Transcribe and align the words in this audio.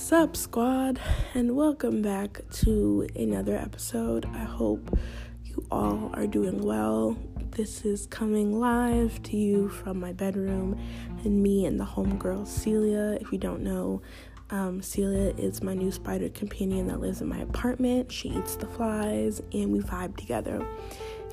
Sup, 0.00 0.34
squad, 0.34 0.98
and 1.34 1.54
welcome 1.54 2.00
back 2.00 2.40
to 2.50 3.06
another 3.14 3.54
episode. 3.54 4.24
I 4.34 4.44
hope 4.44 4.98
you 5.44 5.64
all 5.70 6.10
are 6.14 6.26
doing 6.26 6.62
well. 6.64 7.16
This 7.50 7.84
is 7.84 8.06
coming 8.06 8.58
live 8.58 9.22
to 9.24 9.36
you 9.36 9.68
from 9.68 10.00
my 10.00 10.12
bedroom, 10.12 10.80
and 11.22 11.42
me 11.42 11.66
and 11.66 11.78
the 11.78 11.84
homegirl 11.84 12.46
Celia. 12.46 13.18
If 13.20 13.30
you 13.30 13.38
don't 13.38 13.60
know, 13.60 14.00
um, 14.48 14.80
Celia 14.80 15.34
is 15.36 15.62
my 15.62 15.74
new 15.74 15.92
spider 15.92 16.30
companion 16.30 16.88
that 16.88 17.00
lives 17.00 17.20
in 17.20 17.28
my 17.28 17.38
apartment. 17.40 18.10
She 18.10 18.30
eats 18.30 18.56
the 18.56 18.66
flies, 18.66 19.42
and 19.52 19.70
we 19.70 19.80
vibe 19.80 20.16
together. 20.16 20.66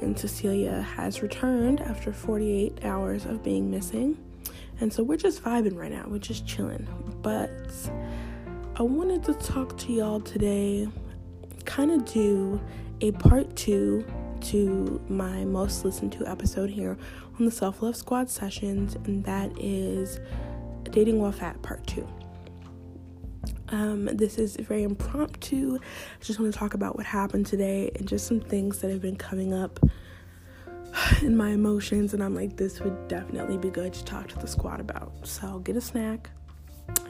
And 0.02 0.20
Cecilia 0.20 0.82
has 0.82 1.24
returned 1.24 1.80
after 1.80 2.12
48 2.12 2.84
hours 2.84 3.26
of 3.26 3.42
being 3.44 3.72
missing. 3.72 4.18
And 4.80 4.94
so 4.94 5.04
we're 5.04 5.18
just 5.18 5.42
vibing 5.42 5.76
right 5.76 5.92
now. 5.92 6.06
We're 6.08 6.20
just 6.20 6.46
chilling. 6.46 6.88
But 7.24 7.50
I 8.80 8.84
wanted 8.84 9.24
to 9.24 9.34
talk 9.34 9.76
to 9.80 9.92
y'all 9.92 10.20
today, 10.20 10.88
kind 11.66 11.90
of 11.90 12.06
do 12.06 12.62
a 13.02 13.12
part 13.14 13.56
two 13.56 14.06
to 14.42 15.02
my 15.10 15.44
most 15.46 15.84
listened 15.84 16.12
to 16.12 16.28
episode 16.28 16.70
here 16.70 16.96
on 17.40 17.46
the 17.46 17.50
Self 17.50 17.82
Love 17.82 17.96
Squad 17.96 18.30
sessions, 18.30 18.94
and 19.06 19.24
that 19.26 19.52
is 19.58 20.20
Dating 20.84 21.20
While 21.20 21.32
Fat 21.32 21.60
Part 21.64 21.88
Two. 21.88 22.08
Um, 23.70 24.06
this 24.16 24.38
is 24.38 24.56
very 24.58 24.84
impromptu. 24.84 25.80
I 25.82 26.24
just 26.24 26.40
want 26.40 26.54
to 26.54 26.60
talk 26.60 26.76
about 26.76 26.98
what 26.98 27.08
happened 27.08 27.48
today 27.48 27.90
and 27.96 28.08
just 28.08 28.28
some 28.28 28.40
things 28.40 28.78
that 28.82 28.92
have 28.92 29.02
been 29.02 29.16
coming 29.16 29.56
up 29.56 29.80
in 31.24 31.36
my 31.36 31.50
emotions, 31.50 32.14
and 32.14 32.24
I'm 32.24 32.36
like, 32.36 32.58
this 32.58 32.80
would 32.82 33.08
definitely 33.08 33.58
be 33.58 33.72
good 33.72 33.92
to 33.94 34.06
talk 34.06 34.28
to 34.28 34.38
the 34.38 34.48
squad 34.48 34.80
about. 34.80 35.14
So 35.24 35.58
get 35.58 35.76
a 35.76 35.82
snack, 35.82 36.30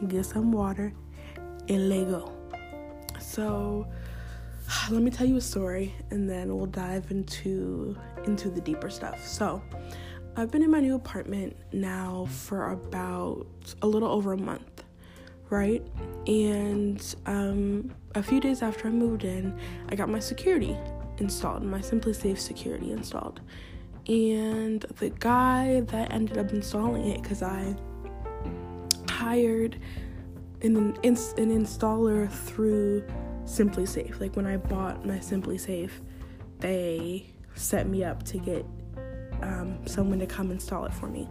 get 0.08 0.26
some 0.26 0.54
water, 0.54 0.94
and 1.70 1.90
Lego. 1.90 2.34
So 3.20 3.88
let 4.90 5.02
me 5.02 5.12
tell 5.12 5.28
you 5.28 5.38
a 5.38 5.42
story 5.42 5.94
and 6.12 6.30
then 6.30 6.56
we'll 6.56 6.66
dive 6.66 7.12
into 7.12 7.98
into 8.26 8.50
the 8.50 8.62
deeper 8.62 8.90
stuff. 8.90 9.26
So 9.26 9.62
I've 10.36 10.52
been 10.52 10.62
in 10.62 10.70
my 10.70 10.80
new 10.80 10.96
apartment 10.96 11.56
now 11.72 12.28
for 12.30 12.72
about 12.72 13.48
a 13.82 13.88
little 13.88 14.10
over 14.10 14.34
a 14.34 14.38
month, 14.38 14.84
right? 15.50 15.82
And 16.28 17.16
um, 17.26 17.92
a 18.14 18.22
few 18.22 18.40
days 18.40 18.62
after 18.62 18.88
I 18.88 18.92
moved 18.92 19.24
in, 19.24 19.58
I 19.90 19.96
got 19.96 20.10
my 20.10 20.20
security 20.20 20.78
installed, 21.18 21.64
my 21.64 21.80
SimpliSafe 21.80 22.38
security 22.38 22.92
installed. 22.92 23.42
And 24.08 24.82
the 25.00 25.10
guy 25.10 25.82
that 25.88 26.14
ended 26.14 26.38
up 26.38 26.52
installing 26.52 27.08
it, 27.08 27.22
because 27.24 27.42
I 27.42 27.76
hired 29.10 29.80
an, 30.62 30.76
an 30.76 30.96
installer 31.04 32.32
through 32.32 33.04
SimpliSafe. 33.46 34.20
Like 34.20 34.36
when 34.36 34.46
I 34.46 34.58
bought 34.58 35.06
my 35.06 35.18
SimpliSafe, 35.18 35.92
they 36.60 37.28
set 37.56 37.88
me 37.88 38.04
up 38.04 38.24
to 38.24 38.38
get 38.38 38.66
um, 39.42 39.86
someone 39.86 40.20
to 40.20 40.26
come 40.26 40.52
install 40.52 40.86
it 40.86 40.94
for 40.94 41.08
me. 41.08 41.28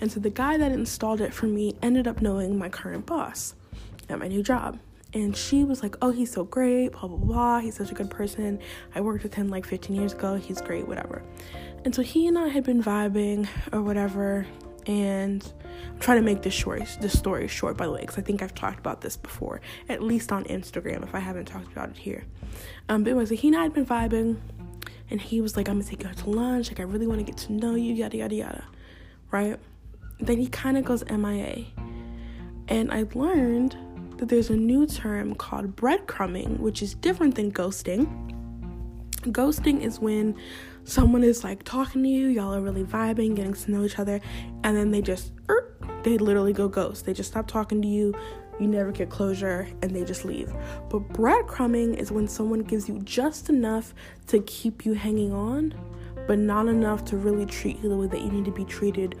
And 0.00 0.10
so 0.10 0.20
the 0.20 0.30
guy 0.30 0.56
that 0.56 0.72
installed 0.72 1.20
it 1.20 1.32
for 1.32 1.46
me 1.46 1.76
ended 1.82 2.06
up 2.06 2.20
knowing 2.20 2.58
my 2.58 2.68
current 2.68 3.06
boss 3.06 3.54
at 4.08 4.18
my 4.18 4.28
new 4.28 4.42
job. 4.42 4.78
And 5.12 5.36
she 5.36 5.62
was 5.62 5.82
like, 5.82 5.96
Oh, 6.02 6.10
he's 6.10 6.32
so 6.32 6.42
great, 6.42 6.88
blah, 6.88 7.06
blah, 7.06 7.16
blah. 7.16 7.58
He's 7.60 7.76
such 7.76 7.92
a 7.92 7.94
good 7.94 8.10
person. 8.10 8.58
I 8.94 9.00
worked 9.00 9.22
with 9.22 9.34
him 9.34 9.48
like 9.48 9.64
15 9.64 9.94
years 9.94 10.12
ago. 10.12 10.34
He's 10.34 10.60
great, 10.60 10.88
whatever. 10.88 11.22
And 11.84 11.94
so 11.94 12.02
he 12.02 12.26
and 12.26 12.36
I 12.36 12.48
had 12.48 12.64
been 12.64 12.82
vibing 12.82 13.46
or 13.72 13.80
whatever. 13.82 14.46
And 14.86 15.52
I'm 15.92 15.98
trying 15.98 16.18
to 16.18 16.22
make 16.22 16.42
this 16.42 16.52
short, 16.52 16.82
this 17.00 17.18
story 17.18 17.48
short, 17.48 17.76
by 17.76 17.86
the 17.86 17.92
way, 17.92 18.00
because 18.00 18.18
I 18.18 18.22
think 18.22 18.42
I've 18.42 18.54
talked 18.54 18.78
about 18.78 19.00
this 19.00 19.16
before, 19.16 19.60
at 19.88 20.02
least 20.02 20.30
on 20.30 20.44
Instagram, 20.44 21.02
if 21.02 21.14
I 21.14 21.20
haven't 21.20 21.46
talked 21.46 21.72
about 21.72 21.90
it 21.90 21.96
here. 21.96 22.24
Um, 22.88 23.02
but 23.02 23.10
anyway, 23.10 23.26
so 23.26 23.34
he 23.34 23.48
and 23.48 23.56
I 23.56 23.62
had 23.62 23.72
been 23.72 23.86
vibing, 23.86 24.36
and 25.10 25.20
he 25.20 25.40
was 25.40 25.56
like, 25.56 25.68
"I'm 25.68 25.78
gonna 25.78 25.88
take 25.88 26.02
you 26.02 26.08
out 26.08 26.16
to 26.18 26.30
lunch. 26.30 26.68
Like, 26.68 26.80
I 26.80 26.82
really 26.82 27.06
want 27.06 27.20
to 27.20 27.24
get 27.24 27.36
to 27.38 27.52
know 27.52 27.74
you, 27.74 27.94
yada 27.94 28.16
yada 28.16 28.34
yada." 28.34 28.64
Right? 29.30 29.58
Then 30.20 30.38
he 30.38 30.48
kind 30.48 30.76
of 30.76 30.84
goes 30.84 31.02
MIA, 31.08 31.64
and 32.68 32.92
I 32.92 33.04
learned 33.14 33.76
that 34.18 34.28
there's 34.28 34.50
a 34.50 34.56
new 34.56 34.86
term 34.86 35.34
called 35.34 35.76
breadcrumbing, 35.76 36.60
which 36.60 36.82
is 36.82 36.94
different 36.94 37.34
than 37.34 37.50
ghosting. 37.50 38.06
Ghosting 39.22 39.80
is 39.80 39.98
when 39.98 40.36
someone 40.84 41.24
is 41.24 41.44
like 41.44 41.64
talking 41.64 42.02
to 42.02 42.08
you, 42.08 42.28
y'all 42.28 42.54
are 42.54 42.60
really 42.60 42.84
vibing, 42.84 43.34
getting 43.34 43.54
to 43.54 43.70
know 43.70 43.84
each 43.84 43.98
other, 43.98 44.20
and 44.62 44.76
then 44.76 44.90
they 44.90 45.02
just, 45.02 45.32
er, 45.48 45.76
they 46.02 46.18
literally 46.18 46.52
go 46.52 46.68
ghost. 46.68 47.06
They 47.06 47.12
just 47.12 47.30
stop 47.30 47.46
talking 47.46 47.82
to 47.82 47.88
you, 47.88 48.14
you 48.60 48.66
never 48.66 48.92
get 48.92 49.10
closure, 49.10 49.68
and 49.82 49.90
they 49.90 50.04
just 50.04 50.24
leave. 50.24 50.52
But 50.90 51.08
breadcrumbing 51.08 51.98
is 51.98 52.12
when 52.12 52.28
someone 52.28 52.60
gives 52.60 52.88
you 52.88 53.00
just 53.00 53.48
enough 53.48 53.94
to 54.28 54.40
keep 54.40 54.84
you 54.86 54.92
hanging 54.92 55.32
on, 55.32 55.74
but 56.26 56.38
not 56.38 56.68
enough 56.68 57.04
to 57.06 57.16
really 57.16 57.46
treat 57.46 57.82
you 57.82 57.88
the 57.88 57.96
way 57.96 58.06
that 58.06 58.20
you 58.20 58.30
need 58.30 58.44
to 58.44 58.52
be 58.52 58.64
treated 58.64 59.18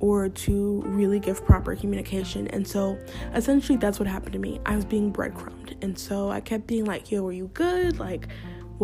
or 0.00 0.28
to 0.28 0.82
really 0.84 1.18
give 1.18 1.44
proper 1.46 1.74
communication. 1.76 2.48
And 2.48 2.66
so 2.66 2.98
essentially 3.34 3.78
that's 3.78 3.98
what 3.98 4.08
happened 4.08 4.32
to 4.34 4.38
me. 4.38 4.60
I 4.66 4.76
was 4.76 4.84
being 4.84 5.10
breadcrumbed. 5.10 5.76
And 5.82 5.98
so 5.98 6.30
I 6.30 6.40
kept 6.40 6.66
being 6.66 6.84
like, 6.84 7.10
yo, 7.10 7.26
are 7.26 7.32
you 7.32 7.48
good? 7.54 7.98
Like, 7.98 8.28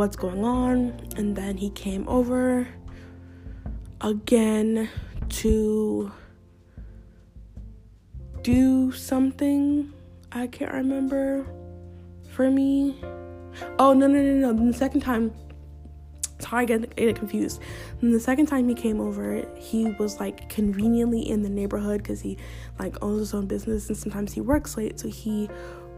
what's 0.01 0.17
going 0.17 0.43
on? 0.43 0.99
And 1.17 1.37
then 1.37 1.59
he 1.59 1.69
came 1.69 2.09
over 2.09 2.67
again 4.01 4.89
to 5.29 6.11
do 8.41 8.93
something. 8.93 9.93
I 10.33 10.47
can't 10.47 10.73
remember 10.73 11.45
for 12.31 12.51
me. 12.51 12.99
Oh, 13.79 13.93
no, 13.93 14.07
no, 14.07 14.23
no, 14.23 14.53
no. 14.53 14.73
The 14.73 14.79
second 14.79 15.03
time, 15.03 15.35
sorry, 16.39 16.63
I 16.63 16.65
get, 16.65 16.97
get 16.97 17.17
confused. 17.17 17.61
And 18.01 18.15
the 18.15 18.21
second 18.21 18.47
time 18.47 18.71
he 18.71 18.75
came 18.75 19.03
over, 19.03 19.47
he 19.55 19.95
was 19.99 20.19
like 20.19 20.49
conveniently 20.49 21.29
in 21.29 21.43
the 21.43 21.51
neighborhood 21.51 22.03
because 22.03 22.23
he 22.23 22.39
like 22.79 22.97
owns 23.03 23.19
his 23.19 23.35
own 23.35 23.47
business 23.47 23.91
and 23.91 23.99
sometimes 23.99 24.33
he 24.33 24.41
works 24.41 24.79
late. 24.79 24.99
So 24.99 25.09
he 25.09 25.51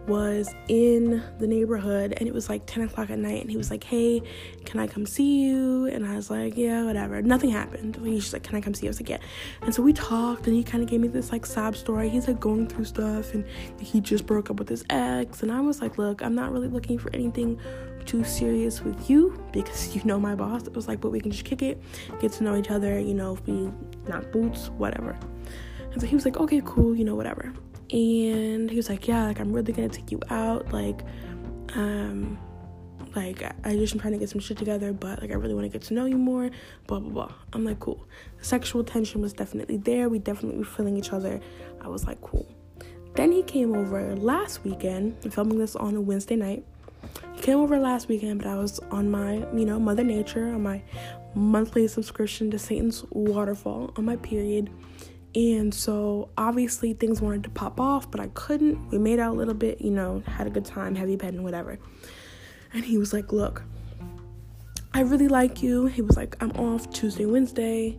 was 0.06 0.52
in 0.68 1.22
the 1.38 1.46
neighborhood 1.46 2.14
and 2.16 2.28
it 2.28 2.34
was 2.34 2.48
like 2.48 2.66
10 2.66 2.84
o'clock 2.84 3.10
at 3.10 3.18
night 3.18 3.40
and 3.40 3.50
he 3.50 3.56
was 3.56 3.70
like 3.70 3.84
hey 3.84 4.20
can 4.64 4.80
i 4.80 4.86
come 4.86 5.06
see 5.06 5.42
you? 5.42 5.86
And 5.86 6.06
i 6.06 6.16
was 6.16 6.30
like 6.30 6.56
yeah 6.56 6.84
whatever. 6.84 7.22
Nothing 7.22 7.50
happened. 7.50 7.98
He's 8.04 8.22
just 8.22 8.32
like 8.32 8.42
can 8.42 8.56
i 8.56 8.60
come 8.60 8.74
see 8.74 8.86
you? 8.86 8.88
I 8.88 8.90
was 8.90 9.00
like 9.00 9.08
yeah. 9.08 9.18
And 9.62 9.74
so 9.74 9.82
we 9.82 9.92
talked 9.92 10.46
and 10.46 10.56
he 10.56 10.62
kind 10.62 10.82
of 10.82 10.90
gave 10.90 11.00
me 11.00 11.08
this 11.08 11.32
like 11.32 11.46
sob 11.46 11.76
story. 11.76 12.08
He's 12.08 12.26
like 12.26 12.40
going 12.40 12.66
through 12.68 12.84
stuff 12.84 13.34
and 13.34 13.44
he 13.80 14.00
just 14.00 14.26
broke 14.26 14.50
up 14.50 14.58
with 14.58 14.68
his 14.68 14.84
ex 14.90 15.42
and 15.42 15.52
i 15.52 15.60
was 15.60 15.80
like 15.80 15.98
look 15.98 16.22
i'm 16.22 16.34
not 16.34 16.52
really 16.52 16.68
looking 16.68 16.98
for 16.98 17.10
anything 17.14 17.58
too 18.04 18.24
serious 18.24 18.82
with 18.82 19.08
you 19.08 19.38
because 19.52 19.94
you 19.94 20.02
know 20.04 20.18
my 20.18 20.34
boss. 20.34 20.66
It 20.66 20.74
was 20.74 20.88
like 20.88 21.00
but 21.00 21.10
we 21.10 21.20
can 21.20 21.30
just 21.30 21.44
kick 21.44 21.62
it 21.62 21.80
get 22.20 22.32
to 22.32 22.44
know 22.44 22.56
each 22.56 22.70
other 22.70 22.98
you 22.98 23.14
know 23.14 23.34
if 23.34 23.46
we 23.46 23.70
knock 24.08 24.30
boots 24.32 24.70
whatever. 24.70 25.16
And 25.92 26.00
so 26.00 26.06
he 26.06 26.14
was 26.14 26.24
like 26.24 26.36
okay 26.38 26.60
cool 26.64 26.94
you 26.94 27.04
know 27.04 27.14
whatever 27.14 27.52
and 27.92 28.70
he 28.70 28.76
was 28.76 28.88
like 28.88 29.06
yeah 29.06 29.26
like 29.26 29.38
i'm 29.38 29.52
really 29.52 29.72
gonna 29.72 29.88
take 29.88 30.10
you 30.10 30.20
out 30.30 30.72
like 30.72 31.02
um 31.74 32.38
like 33.14 33.42
i 33.64 33.74
just 33.74 33.92
am 33.94 34.00
trying 34.00 34.14
to 34.14 34.18
get 34.18 34.28
some 34.28 34.40
shit 34.40 34.56
together 34.56 34.92
but 34.92 35.20
like 35.20 35.30
i 35.30 35.34
really 35.34 35.54
want 35.54 35.64
to 35.64 35.68
get 35.68 35.82
to 35.82 35.92
know 35.92 36.06
you 36.06 36.16
more 36.16 36.50
blah 36.86 36.98
blah 36.98 37.10
blah. 37.10 37.32
I'm 37.52 37.64
like 37.64 37.80
cool. 37.80 38.06
The 38.38 38.44
sexual 38.44 38.84
tension 38.84 39.20
was 39.20 39.32
definitely 39.32 39.76
there. 39.76 40.08
We 40.08 40.18
definitely 40.18 40.58
were 40.58 40.64
feeling 40.64 40.96
each 40.96 41.12
other. 41.12 41.40
I 41.80 41.88
was 41.88 42.06
like 42.06 42.20
cool. 42.22 42.46
Then 43.14 43.30
he 43.32 43.42
came 43.42 43.74
over 43.74 44.16
last 44.16 44.64
weekend. 44.64 45.16
I'm 45.24 45.30
filming 45.30 45.58
this 45.58 45.76
on 45.76 45.94
a 45.94 46.00
wednesday 46.00 46.36
night. 46.36 46.64
He 47.34 47.42
came 47.42 47.58
over 47.58 47.78
last 47.78 48.08
weekend 48.08 48.38
but 48.40 48.48
i 48.48 48.54
was 48.54 48.78
on 48.90 49.10
my 49.10 49.44
you 49.52 49.64
know 49.64 49.78
mother 49.78 50.04
nature 50.04 50.46
on 50.46 50.62
my 50.62 50.80
monthly 51.34 51.88
subscription 51.88 52.48
to 52.52 52.58
satan's 52.58 53.04
waterfall 53.10 53.92
on 53.96 54.04
my 54.04 54.14
period 54.16 54.70
and 55.34 55.72
so 55.72 56.28
obviously 56.36 56.92
things 56.92 57.22
wanted 57.22 57.44
to 57.44 57.50
pop 57.50 57.80
off, 57.80 58.10
but 58.10 58.20
I 58.20 58.28
couldn't. 58.34 58.90
We 58.90 58.98
made 58.98 59.18
out 59.18 59.34
a 59.34 59.36
little 59.36 59.54
bit, 59.54 59.80
you 59.80 59.90
know, 59.90 60.22
had 60.26 60.46
a 60.46 60.50
good 60.50 60.64
time, 60.64 60.94
heavy 60.94 61.16
petting, 61.16 61.42
whatever. 61.42 61.78
And 62.74 62.84
he 62.84 62.98
was 62.98 63.12
like, 63.12 63.32
Look, 63.32 63.62
I 64.92 65.00
really 65.00 65.28
like 65.28 65.62
you. 65.62 65.86
He 65.86 66.02
was 66.02 66.16
like, 66.16 66.36
I'm 66.42 66.50
off 66.52 66.90
Tuesday, 66.90 67.24
Wednesday, 67.24 67.98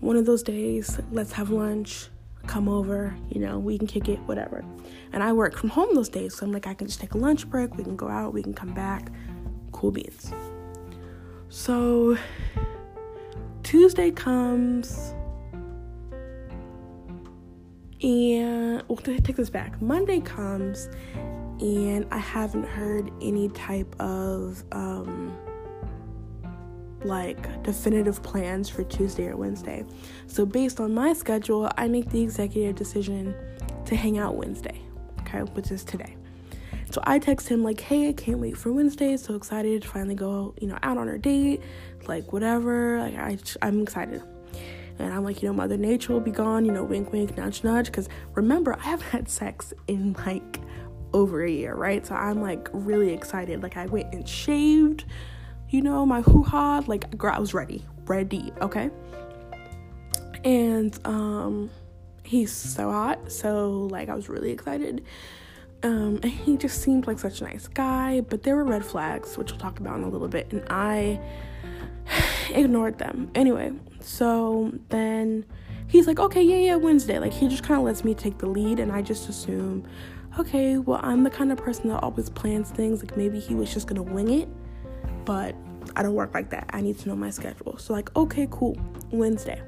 one 0.00 0.16
of 0.16 0.26
those 0.26 0.42
days. 0.42 1.00
Let's 1.12 1.32
have 1.32 1.50
lunch. 1.50 2.08
Come 2.46 2.68
over, 2.68 3.14
you 3.28 3.40
know, 3.40 3.58
we 3.58 3.76
can 3.76 3.86
kick 3.86 4.08
it, 4.08 4.18
whatever. 4.20 4.64
And 5.12 5.22
I 5.22 5.32
work 5.32 5.54
from 5.54 5.68
home 5.68 5.94
those 5.94 6.08
days, 6.08 6.34
so 6.34 6.46
I'm 6.46 6.52
like, 6.52 6.66
I 6.66 6.72
can 6.72 6.86
just 6.86 6.98
take 6.98 7.12
a 7.12 7.18
lunch 7.18 7.48
break. 7.48 7.76
We 7.76 7.84
can 7.84 7.94
go 7.94 8.08
out, 8.08 8.32
we 8.32 8.42
can 8.42 8.54
come 8.54 8.72
back. 8.72 9.12
Cool 9.70 9.90
beans. 9.90 10.32
So 11.50 12.16
Tuesday 13.62 14.10
comes 14.10 15.12
and 18.02 18.82
well, 18.88 18.96
take 18.96 19.36
this 19.36 19.50
back. 19.50 19.80
Monday 19.82 20.20
comes, 20.20 20.88
and 21.60 22.06
I 22.10 22.18
haven't 22.18 22.64
heard 22.64 23.10
any 23.20 23.48
type 23.50 23.94
of 24.00 24.62
um, 24.72 25.36
like 27.04 27.62
definitive 27.62 28.22
plans 28.22 28.68
for 28.68 28.84
Tuesday 28.84 29.26
or 29.26 29.36
Wednesday. 29.36 29.84
So, 30.26 30.46
based 30.46 30.80
on 30.80 30.94
my 30.94 31.12
schedule, 31.12 31.70
I 31.76 31.88
make 31.88 32.10
the 32.10 32.22
executive 32.22 32.76
decision 32.76 33.34
to 33.86 33.96
hang 33.96 34.18
out 34.18 34.36
Wednesday, 34.36 34.80
okay, 35.20 35.40
which 35.54 35.70
is 35.70 35.84
today. 35.84 36.16
So 36.90 37.02
I 37.04 37.18
text 37.18 37.48
him 37.48 37.62
like, 37.62 37.80
"Hey, 37.80 38.08
I 38.08 38.12
can't 38.12 38.38
wait 38.38 38.56
for 38.56 38.72
Wednesday. 38.72 39.16
So 39.16 39.34
excited 39.34 39.82
to 39.82 39.88
finally 39.88 40.14
go, 40.14 40.54
you 40.60 40.68
know, 40.68 40.78
out 40.82 40.96
on 40.96 41.08
our 41.08 41.18
date. 41.18 41.60
Like 42.06 42.32
whatever. 42.32 42.98
Like 43.00 43.16
I, 43.16 43.38
I'm 43.60 43.82
excited." 43.82 44.22
And 44.98 45.12
I'm 45.12 45.24
like, 45.24 45.42
you 45.42 45.48
know, 45.48 45.54
Mother 45.54 45.76
Nature 45.76 46.12
will 46.12 46.20
be 46.20 46.30
gone. 46.30 46.64
You 46.64 46.72
know, 46.72 46.84
wink, 46.84 47.12
wink, 47.12 47.36
nudge, 47.36 47.64
nudge. 47.64 47.86
Because 47.86 48.08
remember, 48.34 48.74
I 48.74 48.82
haven't 48.82 49.08
had 49.08 49.28
sex 49.28 49.72
in 49.86 50.14
like 50.26 50.60
over 51.12 51.44
a 51.44 51.50
year, 51.50 51.74
right? 51.74 52.06
So 52.06 52.14
I'm 52.14 52.42
like 52.42 52.68
really 52.72 53.12
excited. 53.12 53.62
Like 53.62 53.76
I 53.76 53.86
went 53.86 54.12
and 54.12 54.28
shaved, 54.28 55.04
you 55.68 55.82
know, 55.82 56.04
my 56.04 56.20
hoo 56.22 56.42
ha. 56.42 56.82
Like, 56.86 57.16
girl, 57.16 57.34
I 57.34 57.38
was 57.38 57.54
ready, 57.54 57.84
ready. 58.06 58.52
Okay. 58.60 58.90
And 60.44 60.98
um, 61.04 61.70
he's 62.24 62.52
so 62.52 62.90
hot. 62.90 63.30
So 63.30 63.88
like, 63.90 64.08
I 64.08 64.14
was 64.14 64.28
really 64.28 64.50
excited. 64.50 65.04
Um, 65.82 66.18
and 66.22 66.32
he 66.32 66.56
just 66.56 66.82
seemed 66.82 67.06
like 67.06 67.18
such 67.18 67.40
a 67.40 67.44
nice 67.44 67.68
guy, 67.68 68.20
but 68.20 68.42
there 68.42 68.56
were 68.56 68.64
red 68.64 68.84
flags, 68.84 69.38
which 69.38 69.52
we'll 69.52 69.60
talk 69.60 69.78
about 69.78 69.96
in 69.96 70.04
a 70.04 70.08
little 70.08 70.26
bit, 70.26 70.52
and 70.52 70.64
I 70.68 71.20
ignored 72.50 72.98
them. 72.98 73.30
Anyway, 73.34 73.72
so 74.08 74.72
then 74.88 75.44
he's 75.86 76.06
like, 76.06 76.18
okay, 76.18 76.42
yeah, 76.42 76.56
yeah, 76.56 76.76
Wednesday. 76.76 77.18
Like, 77.18 77.32
he 77.32 77.46
just 77.46 77.62
kind 77.62 77.78
of 77.78 77.84
lets 77.84 78.04
me 78.04 78.14
take 78.14 78.38
the 78.38 78.46
lead, 78.46 78.80
and 78.80 78.90
I 78.90 79.02
just 79.02 79.28
assume, 79.28 79.86
okay, 80.38 80.78
well, 80.78 80.98
I'm 81.02 81.24
the 81.24 81.30
kind 81.30 81.52
of 81.52 81.58
person 81.58 81.90
that 81.90 82.02
always 82.02 82.30
plans 82.30 82.70
things. 82.70 83.02
Like, 83.02 83.18
maybe 83.18 83.38
he 83.38 83.54
was 83.54 83.72
just 83.72 83.86
gonna 83.86 84.02
wing 84.02 84.30
it, 84.30 84.48
but 85.26 85.54
I 85.94 86.02
don't 86.02 86.14
work 86.14 86.32
like 86.32 86.48
that. 86.50 86.70
I 86.72 86.80
need 86.80 86.98
to 87.00 87.08
know 87.08 87.16
my 87.16 87.28
schedule. 87.28 87.76
So, 87.76 87.92
like, 87.92 88.14
okay, 88.16 88.48
cool, 88.50 88.78
Wednesday. 89.10 89.60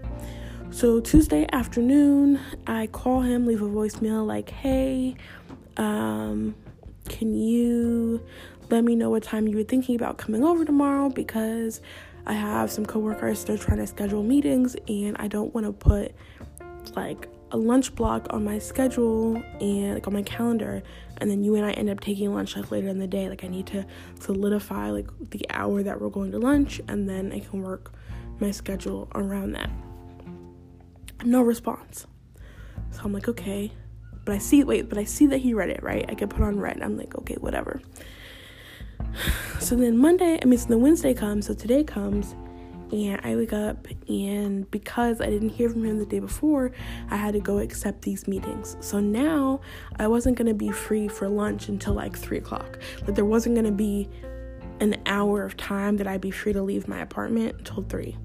So, 0.70 1.00
Tuesday 1.00 1.46
afternoon, 1.52 2.40
I 2.66 2.87
call 2.87 3.20
him, 3.20 3.46
leave 3.46 3.60
a 3.60 3.69
voicemail, 3.69 4.26
like, 4.26 4.48
hey, 4.48 5.16
um, 5.76 6.54
can 7.10 7.34
you 7.34 8.25
let 8.70 8.84
me 8.84 8.96
know 8.96 9.10
what 9.10 9.22
time 9.22 9.46
you 9.48 9.56
were 9.56 9.64
thinking 9.64 9.96
about 9.96 10.16
coming 10.16 10.44
over 10.44 10.64
tomorrow? 10.64 11.10
Because 11.10 11.82
I 12.31 12.35
have 12.35 12.71
some 12.71 12.87
coworkers 12.87 13.43
that 13.43 13.55
are 13.55 13.59
trying 13.59 13.79
to 13.79 13.88
schedule 13.88 14.23
meetings 14.23 14.77
and 14.87 15.17
I 15.19 15.27
don't 15.27 15.53
want 15.53 15.67
to 15.67 15.73
put 15.73 16.15
like 16.94 17.29
a 17.50 17.56
lunch 17.56 17.93
block 17.97 18.29
on 18.31 18.44
my 18.44 18.61
schedule 18.61 19.43
and 19.61 19.94
like 19.94 20.06
on 20.06 20.12
my 20.12 20.23
calendar 20.23 20.81
and 21.19 21.29
then 21.29 21.43
you 21.43 21.56
and 21.56 21.67
I 21.67 21.73
end 21.73 21.91
up 21.91 21.99
taking 21.99 22.32
lunch 22.32 22.55
like 22.55 22.71
later 22.71 22.87
in 22.87 23.00
the 23.00 23.09
day 23.09 23.29
like 23.29 23.43
I 23.43 23.49
need 23.49 23.67
to 23.67 23.85
solidify 24.21 24.91
like 24.91 25.09
the 25.31 25.44
hour 25.50 25.82
that 25.82 26.00
we're 26.00 26.09
going 26.09 26.31
to 26.31 26.38
lunch 26.38 26.81
and 26.87 27.09
then 27.09 27.32
I 27.32 27.41
can 27.41 27.62
work 27.62 27.93
my 28.38 28.53
schedule 28.53 29.11
around 29.17 29.50
that. 29.55 29.69
No 31.25 31.43
response. 31.43 32.06
So 32.93 33.00
I'm 33.03 33.12
like, 33.12 33.26
okay, 33.26 33.73
but 34.25 34.37
I 34.37 34.38
see, 34.38 34.62
wait, 34.62 34.88
but 34.88 34.99
I 34.99 35.05
see 35.05 35.26
that 35.26 35.38
he 35.38 35.53
read 35.53 35.71
it, 35.71 35.83
right? 35.83 36.05
I 36.09 36.15
get 36.15 36.31
put 36.31 36.43
on 36.43 36.61
read. 36.61 36.81
I'm 36.81 36.97
like, 36.97 37.19
okay, 37.19 37.38
whatever. 37.41 37.81
So 39.58 39.76
then 39.76 39.97
Monday, 39.97 40.38
I 40.43 40.44
mean, 40.47 40.58
so 40.58 40.69
then 40.69 40.81
Wednesday 40.81 41.14
comes, 41.14 41.47
so 41.47 41.55
today 41.55 41.85
comes, 41.85 42.35
and 42.93 43.20
I 43.23 43.37
wake 43.37 43.52
up, 43.52 43.87
and 44.08 44.69
because 44.70 45.20
I 45.20 45.26
didn't 45.26 45.50
hear 45.50 45.70
from 45.70 45.85
him 45.85 45.99
the 45.99 46.06
day 46.06 46.19
before, 46.19 46.73
I 47.11 47.17
had 47.17 47.35
to 47.35 47.41
go 47.41 47.58
accept 47.58 48.02
these 48.02 48.26
meetings. 48.26 48.76
So 48.81 48.99
now 48.99 49.61
I 49.99 50.08
wasn't 50.08 50.37
gonna 50.37 50.55
be 50.55 50.70
free 50.73 51.06
for 51.06 51.29
lunch 51.29 51.69
until 51.69 51.94
like 51.94 52.17
three 52.17 52.38
o'clock. 52.38 52.81
Like 53.02 53.14
there 53.14 53.25
wasn't 53.25 53.55
gonna 53.55 53.70
be 53.70 54.08
an 54.81 55.00
hour 55.06 55.44
of 55.44 55.56
time 55.56 55.99
that 55.99 56.06
I'd 56.06 56.20
be 56.20 56.31
free 56.31 56.52
to 56.52 56.62
leave 56.62 56.88
my 56.88 57.00
apartment 57.00 57.56
until 57.58 57.85
three. 57.85 58.17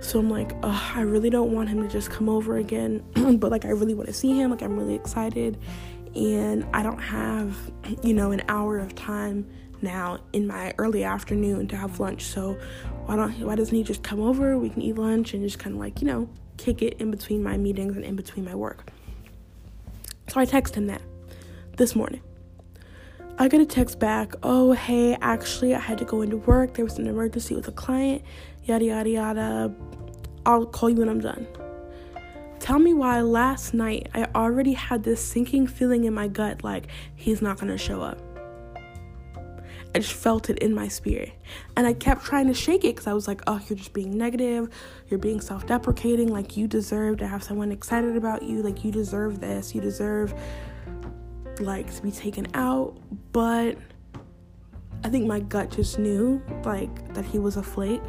So 0.00 0.18
I'm 0.18 0.28
like, 0.28 0.52
I 0.64 1.02
really 1.02 1.30
don't 1.30 1.52
want 1.52 1.68
him 1.68 1.80
to 1.82 1.88
just 1.88 2.10
come 2.10 2.28
over 2.28 2.56
again, 2.56 3.04
but 3.38 3.52
like 3.52 3.64
I 3.64 3.68
really 3.68 3.94
want 3.94 4.08
to 4.08 4.14
see 4.14 4.32
him. 4.32 4.50
Like 4.50 4.62
I'm 4.62 4.76
really 4.76 4.94
excited, 4.94 5.58
and 6.16 6.66
I 6.74 6.82
don't 6.82 6.98
have, 6.98 7.56
you 8.02 8.14
know, 8.14 8.32
an 8.32 8.42
hour 8.48 8.78
of 8.78 8.96
time 8.96 9.46
now 9.82 10.18
in 10.32 10.46
my 10.46 10.74
early 10.78 11.04
afternoon 11.04 11.68
to 11.68 11.76
have 11.76 12.00
lunch. 12.00 12.24
So 12.24 12.58
why 13.06 13.16
don't 13.16 13.38
why 13.40 13.56
doesn't 13.56 13.74
he 13.74 13.82
just 13.82 14.02
come 14.02 14.20
over? 14.20 14.58
We 14.58 14.70
can 14.70 14.82
eat 14.82 14.96
lunch 14.96 15.34
and 15.34 15.42
just 15.42 15.58
kind 15.58 15.74
of 15.74 15.80
like 15.80 16.00
you 16.00 16.06
know 16.06 16.28
kick 16.56 16.82
it 16.82 17.00
in 17.00 17.10
between 17.10 17.42
my 17.42 17.56
meetings 17.56 17.96
and 17.96 18.04
in 18.04 18.16
between 18.16 18.44
my 18.44 18.54
work. 18.54 18.90
So 20.28 20.40
I 20.40 20.44
text 20.44 20.74
him 20.74 20.86
that 20.86 21.02
this 21.76 21.94
morning. 21.96 22.22
I 23.38 23.48
get 23.48 23.60
a 23.60 23.66
text 23.66 23.98
back, 23.98 24.34
oh, 24.42 24.72
hey, 24.72 25.16
actually, 25.20 25.74
I 25.74 25.78
had 25.78 25.98
to 25.98 26.04
go 26.04 26.20
into 26.20 26.36
work. 26.36 26.74
There 26.74 26.84
was 26.84 26.98
an 26.98 27.06
emergency 27.06 27.54
with 27.54 27.66
a 27.66 27.72
client, 27.72 28.22
yada, 28.64 28.84
yada, 28.84 29.10
yada. 29.10 29.74
I'll 30.44 30.66
call 30.66 30.90
you 30.90 30.96
when 30.96 31.08
I'm 31.08 31.20
done. 31.20 31.46
Tell 32.60 32.78
me 32.78 32.94
why 32.94 33.20
last 33.22 33.74
night 33.74 34.08
I 34.14 34.26
already 34.34 34.74
had 34.74 35.02
this 35.02 35.24
sinking 35.24 35.66
feeling 35.66 36.04
in 36.04 36.14
my 36.14 36.28
gut 36.28 36.62
like 36.62 36.86
he's 37.16 37.42
not 37.42 37.58
gonna 37.58 37.78
show 37.78 38.00
up. 38.00 38.20
I 39.94 39.98
just 39.98 40.14
felt 40.14 40.48
it 40.48 40.58
in 40.58 40.74
my 40.74 40.88
spirit. 40.88 41.32
And 41.76 41.86
I 41.86 41.92
kept 41.92 42.24
trying 42.24 42.46
to 42.46 42.54
shake 42.54 42.84
it 42.84 42.94
because 42.94 43.06
I 43.06 43.12
was 43.12 43.28
like, 43.28 43.42
oh, 43.46 43.60
you're 43.68 43.76
just 43.76 43.92
being 43.92 44.16
negative. 44.16 44.70
You're 45.08 45.18
being 45.18 45.40
self 45.40 45.66
deprecating. 45.66 46.28
Like, 46.28 46.56
you 46.56 46.66
deserve 46.66 47.18
to 47.18 47.26
have 47.26 47.42
someone 47.42 47.70
excited 47.70 48.16
about 48.16 48.42
you. 48.42 48.62
Like, 48.62 48.84
you 48.84 48.90
deserve 48.90 49.40
this. 49.40 49.74
You 49.74 49.80
deserve 49.80 50.34
like 51.60 51.94
to 51.94 52.02
be 52.02 52.10
taken 52.10 52.46
out, 52.54 52.96
but 53.32 53.76
I 55.04 55.08
think 55.08 55.26
my 55.26 55.40
gut 55.40 55.70
just 55.70 55.98
knew 55.98 56.42
like 56.64 57.14
that 57.14 57.24
he 57.24 57.38
was 57.38 57.56
a 57.56 57.62
flake. 57.62 58.02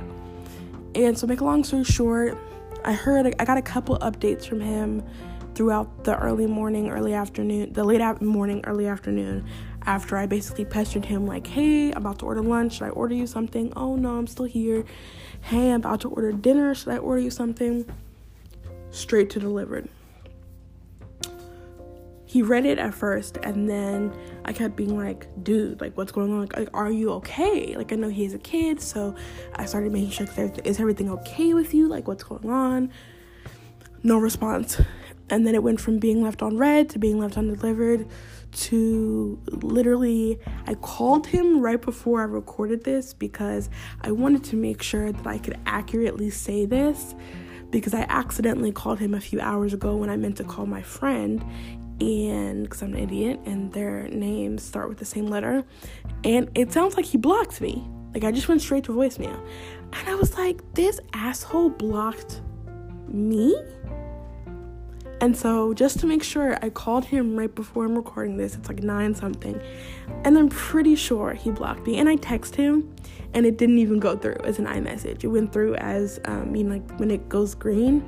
And 0.95 1.18
so 1.18 1.27
make 1.27 1.41
a 1.41 1.44
long 1.44 1.63
story 1.63 1.83
short, 1.83 2.38
I 2.86 2.94
heard 2.94 3.33
I 3.39 3.45
got 3.45 3.57
a 3.57 3.62
couple 3.62 3.97
updates 4.00 4.45
from 4.45 4.59
him 4.59 5.03
throughout 5.56 6.03
the 6.03 6.18
early 6.18 6.47
morning, 6.47 6.89
early 6.89 7.13
afternoon, 7.13 7.74
the 7.74 7.83
late 7.83 8.01
morning, 8.21 8.62
early 8.65 8.88
afternoon 8.88 9.45
after 9.85 10.18
I 10.18 10.25
basically 10.25 10.65
pestered 10.65 11.06
him 11.06 11.25
like, 11.25 11.47
"Hey, 11.47 11.91
I'm 11.91 11.97
about 11.97 12.19
to 12.19 12.25
order 12.25 12.41
lunch. 12.41 12.74
Should 12.74 12.83
I 12.83 12.89
order 12.89 13.15
you 13.15 13.27
something?" 13.27 13.71
"Oh 13.75 13.95
no, 13.95 14.18
I'm 14.18 14.27
still 14.27 14.45
here." 14.45 14.83
"Hey, 15.41 15.71
I'm 15.71 15.81
about 15.81 16.01
to 16.01 16.09
order 16.09 16.31
dinner. 16.31 16.74
Should 16.75 16.94
I 16.94 16.97
order 16.97 17.21
you 17.21 17.31
something?" 17.31 17.85
Straight 18.91 19.30
to 19.31 19.39
delivered 19.39 19.89
he 22.33 22.41
read 22.41 22.65
it 22.65 22.80
at 22.80 22.95
first 22.95 23.38
and 23.44 23.69
then 23.69 24.12
I 24.44 24.53
kept 24.53 24.75
being 24.75 24.97
like, 24.97 25.27
dude, 25.44 25.80
like 25.80 25.95
what's 25.95 26.12
going 26.12 26.33
on? 26.33 26.47
Like, 26.47 26.68
are 26.74 26.89
you 26.89 27.12
okay? 27.12 27.77
Like 27.77 27.94
I 27.94 27.95
know 27.95 28.09
he's 28.09 28.33
a 28.33 28.39
kid, 28.39 28.81
so 28.81 29.13
I 29.53 29.65
started 29.68 29.94
making 29.94 30.09
sure 30.09 30.25
is 30.63 30.79
everything 30.79 31.12
okay 31.12 31.53
with 31.53 31.75
you? 31.75 31.88
Like 31.88 32.07
what's 32.07 32.24
going 32.24 32.50
on? 32.50 32.91
No 34.01 34.18
response. 34.18 34.81
And 35.33 35.47
then 35.47 35.55
it 35.55 35.63
went 35.63 35.81
from 35.81 35.97
being 35.97 36.21
left 36.21 36.43
on 36.43 36.57
read 36.57 36.89
to 36.89 36.99
being 36.99 37.19
left 37.19 37.39
undelivered 37.39 38.07
to 38.51 39.41
literally 39.47 40.39
I 40.67 40.75
called 40.75 41.25
him 41.25 41.59
right 41.59 41.81
before 41.81 42.21
I 42.21 42.25
recorded 42.25 42.83
this 42.83 43.15
because 43.15 43.67
I 44.01 44.11
wanted 44.11 44.43
to 44.43 44.55
make 44.55 44.83
sure 44.83 45.11
that 45.11 45.25
I 45.25 45.39
could 45.39 45.59
accurately 45.65 46.29
say 46.29 46.67
this 46.67 47.15
because 47.71 47.95
I 47.95 48.05
accidentally 48.09 48.71
called 48.71 48.99
him 48.99 49.15
a 49.15 49.19
few 49.19 49.41
hours 49.41 49.73
ago 49.73 49.95
when 49.95 50.11
I 50.11 50.17
meant 50.17 50.37
to 50.37 50.43
call 50.43 50.67
my 50.67 50.83
friend 50.83 51.43
and 51.99 52.65
because 52.65 52.83
I'm 52.83 52.93
an 52.93 52.99
idiot 52.99 53.39
and 53.43 53.73
their 53.73 54.07
names 54.09 54.61
start 54.61 54.87
with 54.87 54.99
the 54.99 55.05
same 55.05 55.25
letter. 55.25 55.63
And 56.23 56.47
it 56.53 56.71
sounds 56.71 56.95
like 56.95 57.05
he 57.05 57.17
blocked 57.17 57.59
me. 57.59 57.83
Like 58.13 58.23
I 58.23 58.31
just 58.31 58.47
went 58.47 58.61
straight 58.61 58.83
to 58.83 58.91
voicemail. 58.91 59.43
And 59.93 60.07
I 60.07 60.13
was 60.13 60.37
like, 60.37 60.61
this 60.75 60.99
asshole 61.13 61.71
blocked 61.71 62.41
me? 63.07 63.57
And 65.24 65.38
so 65.38 65.74
just 65.74 66.01
to 66.01 66.06
make 66.06 66.22
sure, 66.22 66.58
I 66.62 66.70
called 66.70 67.06
him 67.06 67.38
right 67.38 67.56
before 67.56 67.86
I'm 67.86 67.96
recording 67.96 68.36
this. 68.36 68.56
It's 68.56 68.68
like 68.68 68.84
nine 68.84 69.15
something. 69.15 69.58
And 70.25 70.38
I'm 70.38 70.50
pretty 70.50 70.98
sure 70.98 71.32
he 71.32 71.50
blocked 71.50 71.88
me. 71.88 71.98
And 71.98 72.10
I 72.10 72.18
text 72.18 72.58
him 72.58 72.94
and 73.34 73.46
it 73.46 73.58
didn't 73.58 73.77
even 73.77 74.01
go 74.01 74.18
through 74.18 74.36
as 74.44 74.60
an 74.60 74.65
iMessage. 74.65 75.24
It 75.24 75.27
went 75.27 75.53
through 75.53 75.75
as 75.75 76.20
um, 76.25 76.51
know, 76.51 76.74
like 76.74 77.00
when 77.00 77.10
it 77.10 77.30
goes 77.30 77.56
green 77.56 78.01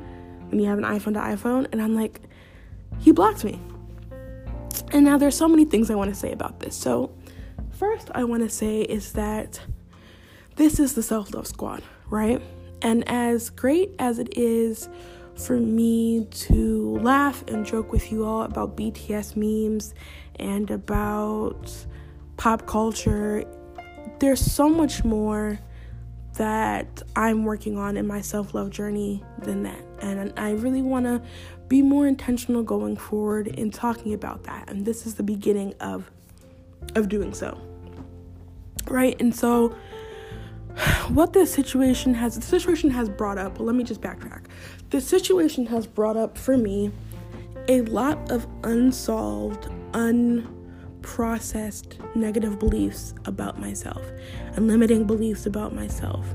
when 0.50 0.60
you 0.60 0.68
have 0.68 0.78
an 0.78 0.84
iPhone 0.84 1.14
to 1.14 1.22
iPhone. 1.22 1.68
And 1.72 1.82
I'm 1.82 1.96
like, 1.96 2.20
he 3.00 3.14
blocked 3.14 3.46
me. 3.46 3.62
And 4.92 5.06
now 5.06 5.18
there's 5.18 5.38
so 5.38 5.48
many 5.48 5.64
things 5.64 5.90
I 5.90 5.96
want 5.96 6.14
to 6.14 6.20
say 6.20 6.34
about 6.34 6.60
this. 6.60 6.76
So, 6.76 7.16
first 7.72 8.12
I 8.14 8.26
want 8.26 8.44
to 8.44 8.50
say 8.50 8.82
is 8.82 9.14
that 9.14 9.62
this 10.58 10.82
is 10.82 10.96
the 10.96 11.02
self-love 11.02 11.48
squad, 11.48 11.82
right? 12.10 12.42
And 12.82 13.08
as 13.08 13.52
great 13.52 13.96
as 14.00 14.20
it 14.20 14.38
is 14.38 14.90
for 15.36 15.58
me 15.58 16.26
to 16.32 16.98
laugh 17.02 17.44
and 17.48 17.66
joke 17.66 17.92
with 17.92 18.12
you 18.12 18.26
all 18.26 18.44
about 18.44 18.78
BTS 18.78 19.36
memes 19.36 19.94
and 20.38 20.72
about 20.72 21.72
pop 22.38 22.66
culture, 22.66 23.44
there's 24.20 24.40
so 24.40 24.70
much 24.70 25.04
more 25.04 25.60
that 26.36 27.02
I'm 27.16 27.46
working 27.46 27.78
on 27.78 27.98
in 27.98 28.08
my 28.08 28.22
self 28.22 28.54
love 28.54 28.70
journey 28.70 29.24
than 29.40 29.64
that. 29.64 29.82
And 30.02 30.34
I 30.38 30.52
really 30.52 30.82
want 30.82 31.06
to 31.06 31.22
be 31.68 31.82
more 31.82 32.08
intentional 32.08 32.64
going 32.64 32.98
forward 32.98 33.48
in 33.48 33.72
talking 33.72 34.14
about 34.14 34.44
that. 34.44 34.70
And 34.70 34.86
this 34.86 35.06
is 35.06 35.16
the 35.16 35.24
beginning 35.24 35.74
of 35.80 36.10
of 36.96 37.10
doing 37.10 37.34
so. 37.34 37.60
Right? 38.88 39.20
And 39.20 39.36
so 39.36 39.76
what 41.10 41.34
this 41.34 41.54
situation 41.54 42.14
has 42.14 42.36
the 42.36 42.42
situation 42.42 42.90
has 42.92 43.10
brought 43.10 43.38
up, 43.38 43.60
let 43.60 43.76
me 43.76 43.84
just 43.84 44.02
backtrack. 44.02 44.46
The 44.90 45.02
situation 45.02 45.66
has 45.68 45.88
brought 45.88 46.18
up 46.18 46.38
for 46.38 46.58
me 46.58 46.92
a 47.68 47.82
lot 47.82 48.32
of 48.32 48.48
unsolved, 48.64 49.68
unprocessed 49.92 52.16
negative 52.16 52.60
beliefs 52.60 53.14
about 53.26 53.60
myself 53.60 54.04
and 54.54 54.68
limiting 54.68 55.06
beliefs 55.06 55.46
about 55.46 55.74
myself. 55.74 56.26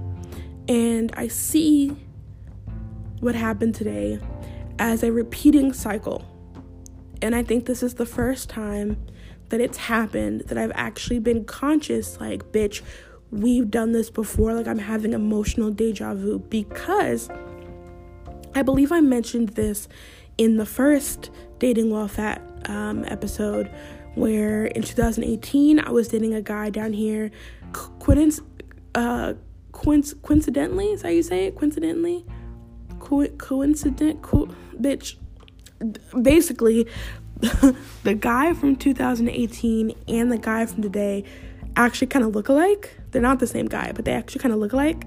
And 0.68 1.12
I 1.16 1.28
see 1.28 1.96
what 3.20 3.34
happened 3.34 3.74
today 3.74 4.18
as 4.78 5.02
a 5.02 5.12
repeating 5.12 5.72
cycle. 5.72 6.24
And 7.22 7.34
I 7.34 7.42
think 7.42 7.66
this 7.66 7.82
is 7.82 7.94
the 7.94 8.06
first 8.06 8.48
time 8.48 8.96
that 9.50 9.60
it's 9.60 9.76
happened 9.76 10.44
that 10.46 10.56
I've 10.56 10.72
actually 10.74 11.18
been 11.18 11.44
conscious 11.44 12.18
like, 12.20 12.52
bitch, 12.52 12.82
we've 13.30 13.70
done 13.70 13.92
this 13.92 14.10
before. 14.10 14.54
Like, 14.54 14.66
I'm 14.66 14.78
having 14.78 15.12
emotional 15.12 15.70
deja 15.70 16.14
vu 16.14 16.38
because 16.38 17.30
I 18.54 18.62
believe 18.62 18.92
I 18.92 19.00
mentioned 19.00 19.50
this 19.50 19.88
in 20.38 20.56
the 20.56 20.66
first 20.66 21.30
Dating 21.58 21.90
While 21.90 22.08
Fat 22.08 22.42
um, 22.66 23.04
episode, 23.04 23.70
where 24.14 24.66
in 24.66 24.82
2018 24.82 25.80
I 25.80 25.90
was 25.90 26.08
dating 26.08 26.34
a 26.34 26.42
guy 26.42 26.70
down 26.70 26.92
here. 26.92 27.30
Coinc- 27.72 28.40
uh, 28.94 29.34
coinc- 29.72 30.22
coincidentally, 30.22 30.86
is 30.86 31.02
how 31.02 31.08
you 31.08 31.22
say 31.22 31.46
it? 31.46 31.56
Coincidentally? 31.56 32.24
Co- 32.98 33.28
coincident? 33.28 34.22
Co- 34.22 34.48
bitch. 34.78 35.16
Basically, 36.20 36.86
the 38.02 38.14
guy 38.14 38.52
from 38.52 38.76
2018 38.76 39.94
and 40.08 40.32
the 40.32 40.38
guy 40.38 40.66
from 40.66 40.82
today 40.82 41.24
actually 41.86 42.08
kind 42.08 42.24
of 42.24 42.34
look 42.34 42.48
alike. 42.48 42.96
They're 43.10 43.22
not 43.22 43.38
the 43.40 43.46
same 43.46 43.66
guy, 43.66 43.92
but 43.92 44.04
they 44.04 44.12
actually 44.12 44.40
kind 44.40 44.52
of 44.54 44.60
look 44.60 44.72
alike. 44.72 45.04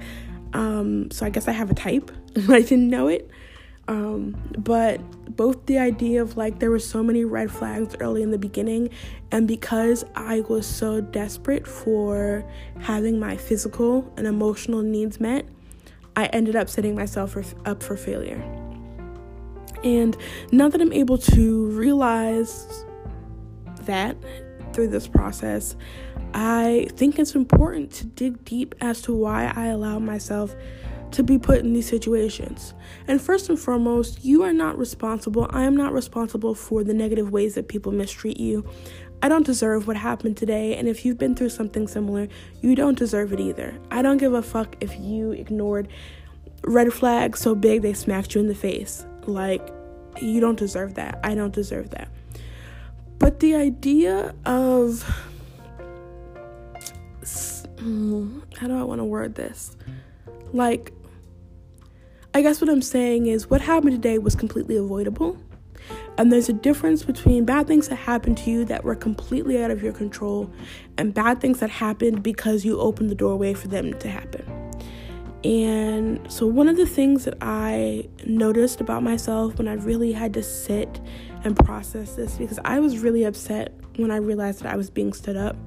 Um, 0.54 1.10
so 1.12 1.26
I 1.26 1.30
guess 1.30 1.48
I 1.48 1.52
have 1.52 1.72
a 1.72 1.74
type. 1.74 2.12
I 2.50 2.62
didn't 2.62 2.90
know 2.90 3.08
it. 3.08 3.30
Um, 3.88 4.38
but 4.58 5.02
both 5.36 5.66
the 5.66 5.78
idea 5.78 6.22
of 6.22 6.38
like 6.38 6.60
there 6.60 6.72
were 6.72 6.80
so 6.80 7.04
many 7.04 7.26
red 7.26 7.52
flags 7.52 7.96
early 8.00 8.24
in 8.24 8.32
the 8.32 8.38
beginning, 8.38 8.90
and 9.32 9.46
because 9.48 10.06
I 10.16 10.42
was 10.42 10.66
so 10.66 11.02
desperate 11.02 11.68
for 11.68 12.50
having 12.80 13.20
my 13.20 13.36
physical 13.36 14.12
and 14.16 14.26
emotional 14.26 14.82
needs 14.82 15.20
met, 15.20 15.46
I 16.16 16.28
ended 16.28 16.56
up 16.56 16.70
setting 16.70 16.96
myself 16.96 17.32
for, 17.32 17.44
up 17.66 17.84
for 17.84 17.98
failure. 17.98 18.42
And 19.84 20.16
now 20.54 20.70
that 20.70 20.80
I'm 20.80 20.94
able 20.94 21.18
to 21.18 21.68
realize 21.72 22.86
that 23.82 24.16
through 24.72 24.88
this 24.88 25.08
process, 25.08 25.76
I 26.34 26.88
think 26.96 27.20
it's 27.20 27.36
important 27.36 27.92
to 27.94 28.06
dig 28.06 28.44
deep 28.46 28.76
as 28.82 29.02
to 29.04 29.14
why 29.14 29.52
I 29.56 29.68
allow 29.68 30.00
myself 30.00 30.56
to 31.12 31.24
be 31.24 31.38
put 31.38 31.60
in 31.60 31.74
these 31.74 31.88
situations. 31.88 32.74
And 33.08 33.22
first 33.22 33.50
and 33.50 33.60
foremost, 33.60 34.26
you 34.26 34.44
are 34.44 34.54
not 34.54 34.78
responsible. 34.78 35.48
I 35.52 35.64
am 35.64 35.78
not 35.78 35.94
responsible 35.94 36.56
for 36.56 36.84
the 36.84 36.94
negative 36.94 37.32
ways 37.32 37.54
that 37.56 37.68
people 37.68 37.92
mistreat 37.92 38.40
you. 38.40 38.68
I 39.22 39.30
don't 39.30 39.46
deserve 39.46 39.88
what 39.88 39.96
happened 39.96 40.38
today, 40.38 40.76
and 40.76 40.88
if 40.88 41.06
you've 41.06 41.18
been 41.18 41.36
through 41.36 41.50
something 41.50 41.88
similar, 41.88 42.28
you 42.62 42.76
don't 42.76 42.98
deserve 42.98 43.32
it 43.32 43.40
either. 43.40 43.80
I 43.90 44.02
don't 44.02 44.18
give 44.18 44.34
a 44.34 44.42
fuck 44.42 44.76
if 44.82 45.00
you 45.00 45.32
ignored 45.32 45.88
red 46.64 46.92
flags 46.92 47.40
so 47.40 47.56
big 47.56 47.84
they 47.84 47.94
smacked 47.94 48.36
you 48.36 48.42
in 48.42 48.48
the 48.48 48.56
face. 48.56 49.06
Like, 49.26 49.70
you 50.22 50.40
don't 50.40 50.58
deserve 50.58 50.96
that. 50.96 51.20
I 51.24 51.36
don't 51.36 51.54
deserve 51.54 51.92
that. 51.92 52.10
But 53.20 53.40
the 53.40 53.56
idea 53.56 54.34
of 54.46 55.32
Mm, 57.84 58.42
how 58.58 58.68
do 58.68 58.80
I 58.80 58.84
want 58.84 59.00
to 59.00 59.06
word 59.06 59.36
this? 59.36 59.76
Like, 60.54 60.94
I 62.34 62.42
guess 62.42 62.62
what 62.62 62.70
I'm 62.70 62.82
saying 62.82 63.28
is 63.28 63.50
what 63.50 63.60
happened 63.60 63.92
today 63.92 64.18
was 64.20 64.36
completely 64.36 64.78
avoidable. 64.78 65.38
And 66.18 66.32
there's 66.32 66.48
a 66.48 66.54
difference 66.54 67.04
between 67.04 67.44
bad 67.44 67.68
things 67.68 67.90
that 67.90 67.96
happened 67.96 68.38
to 68.40 68.52
you 68.52 68.66
that 68.66 68.86
were 68.86 68.96
completely 68.96 69.62
out 69.62 69.70
of 69.70 69.84
your 69.84 69.92
control 69.92 70.50
and 70.98 71.14
bad 71.14 71.42
things 71.42 71.60
that 71.60 71.70
happened 71.70 72.24
because 72.24 72.64
you 72.64 72.80
opened 72.80 73.10
the 73.10 73.16
doorway 73.16 73.54
for 73.54 73.68
them 73.68 73.98
to 74.00 74.08
happen. 74.08 74.46
And 75.44 76.32
so, 76.32 76.48
one 76.48 76.70
of 76.70 76.78
the 76.78 76.86
things 76.86 77.26
that 77.26 77.38
I 77.42 78.08
noticed 78.26 78.80
about 78.80 79.04
myself 79.04 79.58
when 79.58 79.68
I 79.68 79.74
really 79.74 80.14
had 80.14 80.34
to 80.36 80.44
sit 80.44 81.02
and 81.44 81.54
process 81.54 82.16
this, 82.16 82.38
because 82.38 82.60
I 82.64 82.80
was 82.80 83.00
really 83.00 83.26
upset 83.26 83.74
when 83.98 84.10
I 84.10 84.18
realized 84.18 84.62
that 84.62 84.72
I 84.72 84.78
was 84.78 84.90
being 84.90 85.12
stood 85.12 85.36
up. 85.36 85.58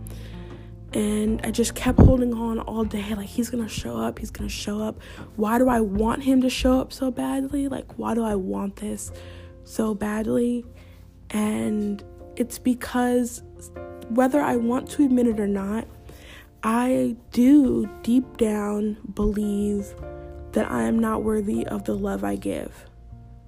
And 0.93 1.41
I 1.45 1.51
just 1.51 1.75
kept 1.75 1.99
holding 1.99 2.33
on 2.33 2.59
all 2.61 2.85
day. 2.85 3.15
Like, 3.15 3.29
he's 3.29 3.51
gonna 3.51 3.69
show 3.69 3.97
up, 3.97 4.19
he's 4.19 4.31
gonna 4.31 4.49
show 4.49 4.81
up. 4.81 4.99
Why 5.37 5.59
do 5.59 5.69
I 5.69 5.81
want 5.81 6.23
him 6.23 6.41
to 6.43 6.51
show 6.51 6.81
up 6.81 6.93
so 6.93 7.11
badly? 7.11 7.69
Like, 7.69 7.99
why 7.99 8.15
do 8.15 8.25
I 8.25 8.35
want 8.35 8.77
this 8.77 9.13
so 9.65 9.95
badly? 9.95 10.65
And 11.31 12.03
it's 12.37 12.59
because 12.59 13.43
whether 14.09 14.41
I 14.41 14.57
want 14.57 14.89
to 14.91 15.05
admit 15.05 15.27
it 15.27 15.41
or 15.41 15.49
not, 15.49 15.87
I 16.63 17.17
do 17.33 17.89
deep 18.03 18.37
down 18.37 18.97
believe 19.15 19.95
that 20.53 20.71
I 20.71 20.83
am 20.85 20.99
not 20.99 21.23
worthy 21.23 21.67
of 21.67 21.85
the 21.85 21.95
love 21.95 22.25
I 22.25 22.37
give. 22.37 22.87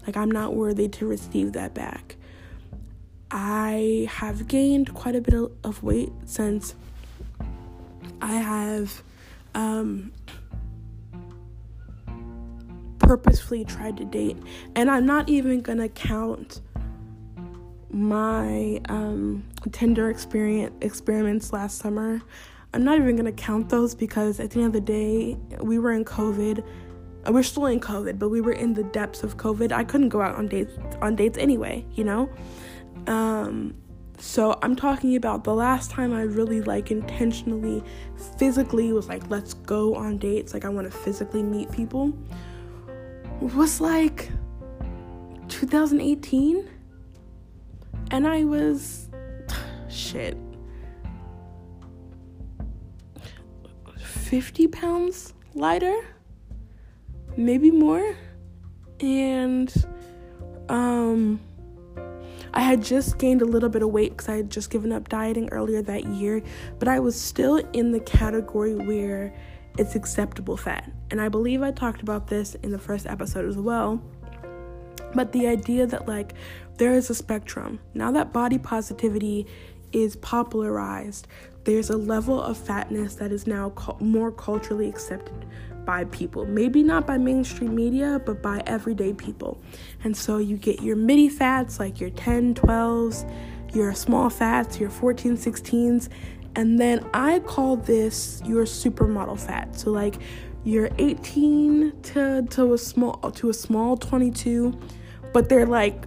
Like, 0.06 0.16
I'm 0.16 0.30
not 0.30 0.54
worthy 0.54 0.88
to 0.88 1.06
receive 1.06 1.52
that 1.52 1.74
back. 1.74 2.16
I 3.30 4.08
have 4.10 4.48
gained 4.48 4.94
quite 4.94 5.16
a 5.16 5.20
bit 5.20 5.34
of 5.34 5.82
weight 5.82 6.12
since 6.24 6.74
I 8.28 8.34
have 8.34 9.02
um, 9.54 10.12
purposefully 12.98 13.64
tried 13.64 13.96
to 13.96 14.04
date. 14.04 14.36
And 14.76 14.90
I'm 14.90 15.06
not 15.06 15.30
even 15.30 15.62
gonna 15.62 15.88
count 15.88 16.60
my 17.90 18.82
um, 18.90 19.44
Tinder 19.72 20.10
experience 20.10 20.74
experiments 20.82 21.54
last 21.54 21.78
summer. 21.78 22.20
I'm 22.74 22.84
not 22.84 22.98
even 22.98 23.16
gonna 23.16 23.32
count 23.32 23.70
those 23.70 23.94
because 23.94 24.40
at 24.40 24.50
the 24.50 24.58
end 24.58 24.66
of 24.66 24.72
the 24.74 24.80
day, 24.82 25.38
we 25.62 25.78
were 25.78 25.92
in 25.92 26.04
COVID. 26.04 26.62
We're 27.30 27.42
still 27.42 27.64
in 27.64 27.80
COVID, 27.80 28.18
but 28.18 28.28
we 28.28 28.42
were 28.42 28.52
in 28.52 28.74
the 28.74 28.84
depths 28.84 29.22
of 29.22 29.38
COVID. 29.38 29.72
I 29.72 29.84
couldn't 29.84 30.10
go 30.10 30.20
out 30.20 30.36
on 30.36 30.48
dates 30.48 30.76
on 31.00 31.16
dates 31.16 31.38
anyway, 31.38 31.86
you 31.94 32.04
know. 32.04 32.28
Um, 33.06 33.74
so 34.18 34.58
I'm 34.62 34.74
talking 34.74 35.16
about 35.16 35.44
the 35.44 35.54
last 35.54 35.90
time 35.90 36.12
I 36.12 36.22
really 36.22 36.60
like 36.60 36.90
intentionally, 36.90 37.82
physically 38.36 38.92
was 38.92 39.08
like, 39.08 39.28
let's 39.30 39.54
go 39.54 39.94
on 39.94 40.18
dates. 40.18 40.52
Like 40.52 40.64
I 40.64 40.68
want 40.68 40.90
to 40.90 40.96
physically 40.96 41.42
meet 41.42 41.70
people. 41.70 42.12
Was 43.40 43.80
like 43.80 44.30
2018, 45.48 46.68
and 48.10 48.26
I 48.26 48.44
was 48.44 49.08
shit 49.88 50.36
50 54.28 54.68
pounds 54.68 55.32
lighter, 55.54 55.96
maybe 57.36 57.70
more. 57.70 58.16
And 59.00 59.72
um, 60.68 61.40
I 62.54 62.60
had 62.60 62.82
just 62.82 63.18
gained 63.18 63.42
a 63.42 63.44
little 63.44 63.68
bit 63.68 63.82
of 63.82 63.90
weight 63.90 64.10
because 64.12 64.28
I 64.28 64.36
had 64.36 64.50
just 64.50 64.70
given 64.70 64.92
up 64.92 65.08
dieting 65.08 65.48
earlier 65.50 65.82
that 65.82 66.06
year, 66.06 66.42
but 66.78 66.88
I 66.88 67.00
was 67.00 67.20
still 67.20 67.56
in 67.72 67.92
the 67.92 68.00
category 68.00 68.74
where 68.74 69.34
it's 69.78 69.94
acceptable 69.94 70.56
fat. 70.56 70.90
And 71.10 71.20
I 71.20 71.28
believe 71.28 71.62
I 71.62 71.70
talked 71.70 72.02
about 72.02 72.26
this 72.26 72.54
in 72.56 72.72
the 72.72 72.78
first 72.78 73.06
episode 73.06 73.44
as 73.48 73.56
well. 73.56 74.02
But 75.14 75.32
the 75.32 75.46
idea 75.46 75.86
that, 75.86 76.06
like, 76.06 76.34
there 76.76 76.92
is 76.92 77.10
a 77.10 77.14
spectrum. 77.14 77.80
Now 77.94 78.10
that 78.12 78.32
body 78.32 78.58
positivity 78.58 79.46
is 79.92 80.16
popularized, 80.16 81.26
there's 81.64 81.90
a 81.90 81.96
level 81.96 82.40
of 82.40 82.56
fatness 82.56 83.14
that 83.16 83.32
is 83.32 83.46
now 83.46 83.72
more 84.00 84.32
culturally 84.32 84.88
accepted 84.88 85.46
by 85.88 86.04
people. 86.04 86.44
Maybe 86.44 86.82
not 86.82 87.06
by 87.06 87.16
mainstream 87.16 87.74
media, 87.74 88.20
but 88.26 88.42
by 88.42 88.62
everyday 88.66 89.14
people. 89.14 89.58
And 90.04 90.14
so 90.14 90.36
you 90.36 90.58
get 90.58 90.82
your 90.82 90.96
midi 90.96 91.30
fats, 91.30 91.80
like 91.80 91.98
your 91.98 92.10
10, 92.10 92.56
12s, 92.56 93.24
your 93.74 93.94
small 93.94 94.28
fats, 94.28 94.78
your 94.78 94.90
14, 94.90 95.38
16s. 95.38 96.10
And 96.56 96.78
then 96.78 97.08
I 97.14 97.38
call 97.38 97.76
this 97.76 98.42
your 98.44 98.64
supermodel 98.64 99.40
fat. 99.40 99.76
So 99.76 99.90
like 99.90 100.16
you're 100.62 100.90
18 100.98 102.02
to, 102.02 102.42
to 102.50 102.74
a 102.74 102.78
small 102.78 103.14
to 103.30 103.48
a 103.48 103.54
small 103.54 103.96
22, 103.96 104.78
but 105.32 105.48
they're 105.48 105.64
like 105.64 106.04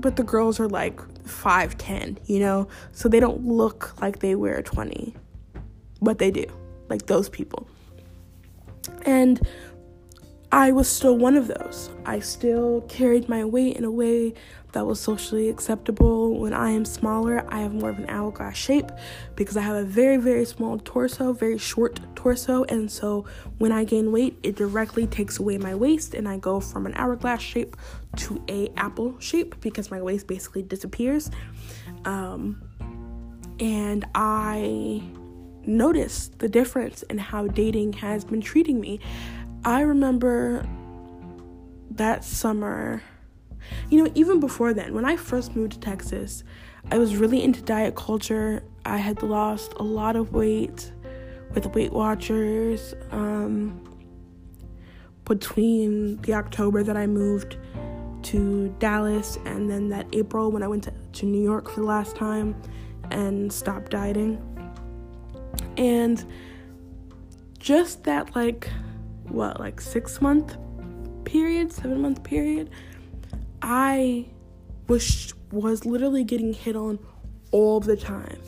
but 0.00 0.16
the 0.16 0.24
girls 0.24 0.58
are 0.58 0.66
like 0.66 0.98
5'10, 1.22 2.18
you 2.26 2.40
know? 2.40 2.66
So 2.90 3.08
they 3.08 3.20
don't 3.20 3.46
look 3.46 3.94
like 4.02 4.18
they 4.18 4.34
wear 4.34 4.60
20, 4.60 5.14
but 6.00 6.18
they 6.18 6.32
do, 6.32 6.46
like 6.88 7.06
those 7.06 7.28
people. 7.28 7.68
And 9.02 9.40
I 10.50 10.70
was 10.70 10.88
still 10.88 11.16
one 11.16 11.36
of 11.36 11.48
those. 11.48 11.90
I 12.04 12.20
still 12.20 12.82
carried 12.82 13.28
my 13.28 13.44
weight 13.44 13.76
in 13.76 13.84
a 13.84 13.90
way 13.90 14.34
that 14.72 14.86
was 14.86 15.00
socially 15.00 15.48
acceptable. 15.48 16.38
When 16.38 16.52
I 16.52 16.70
am 16.70 16.84
smaller, 16.84 17.44
I 17.48 17.60
have 17.60 17.72
more 17.74 17.90
of 17.90 17.98
an 17.98 18.06
hourglass 18.08 18.56
shape 18.56 18.90
because 19.34 19.56
I 19.56 19.62
have 19.62 19.76
a 19.76 19.84
very, 19.84 20.18
very 20.18 20.44
small 20.44 20.78
torso, 20.78 21.32
very 21.32 21.58
short 21.58 22.00
torso. 22.14 22.64
And 22.64 22.90
so 22.90 23.24
when 23.58 23.72
I 23.72 23.84
gain 23.84 24.12
weight, 24.12 24.38
it 24.42 24.56
directly 24.56 25.06
takes 25.06 25.38
away 25.38 25.58
my 25.58 25.74
waist 25.74 26.14
and 26.14 26.28
I 26.28 26.36
go 26.38 26.60
from 26.60 26.86
an 26.86 26.94
hourglass 26.96 27.40
shape 27.40 27.76
to 28.16 28.42
a 28.48 28.70
apple 28.76 29.18
shape 29.20 29.60
because 29.60 29.90
my 29.90 30.02
waist 30.02 30.26
basically 30.26 30.62
disappears. 30.62 31.30
Um, 32.04 32.62
And 33.60 34.04
I 34.14 35.02
noticed 35.66 36.38
the 36.38 36.48
difference 36.48 37.02
in 37.04 37.18
how 37.18 37.46
dating 37.48 37.94
has 37.94 38.24
been 38.24 38.40
treating 38.40 38.80
me. 38.80 39.00
I 39.64 39.82
remember 39.82 40.66
that 41.90 42.24
summer, 42.24 43.02
you 43.90 44.02
know, 44.02 44.10
even 44.14 44.40
before 44.40 44.74
then, 44.74 44.94
when 44.94 45.04
I 45.04 45.16
first 45.16 45.54
moved 45.54 45.72
to 45.72 45.80
Texas, 45.80 46.42
I 46.90 46.98
was 46.98 47.16
really 47.16 47.42
into 47.42 47.62
diet 47.62 47.94
culture. 47.94 48.62
I 48.84 48.96
had 48.96 49.22
lost 49.22 49.72
a 49.76 49.84
lot 49.84 50.16
of 50.16 50.32
weight 50.32 50.90
with 51.54 51.66
Weight 51.66 51.92
Watchers. 51.92 52.94
Um, 53.10 53.88
between 55.24 56.20
the 56.22 56.34
October 56.34 56.82
that 56.82 56.96
I 56.96 57.06
moved 57.06 57.56
to 58.22 58.74
Dallas 58.78 59.38
and 59.44 59.70
then 59.70 59.88
that 59.88 60.06
April 60.12 60.50
when 60.50 60.62
I 60.62 60.68
went 60.68 60.84
to, 60.84 60.92
to 61.12 61.26
New 61.26 61.42
York 61.42 61.70
for 61.70 61.80
the 61.80 61.86
last 61.86 62.16
time 62.16 62.60
and 63.10 63.52
stopped 63.52 63.90
dieting. 63.90 64.40
And 65.76 66.24
just 67.58 68.04
that, 68.04 68.34
like, 68.34 68.68
what, 69.24 69.60
like 69.60 69.80
six 69.80 70.20
month 70.20 70.56
period, 71.24 71.72
seven 71.72 72.00
month 72.00 72.22
period, 72.22 72.70
I 73.62 74.26
was 74.88 75.34
was 75.50 75.84
literally 75.84 76.24
getting 76.24 76.52
hit 76.52 76.76
on 76.76 76.98
all 77.50 77.80
the 77.80 77.96
time. 77.96 78.40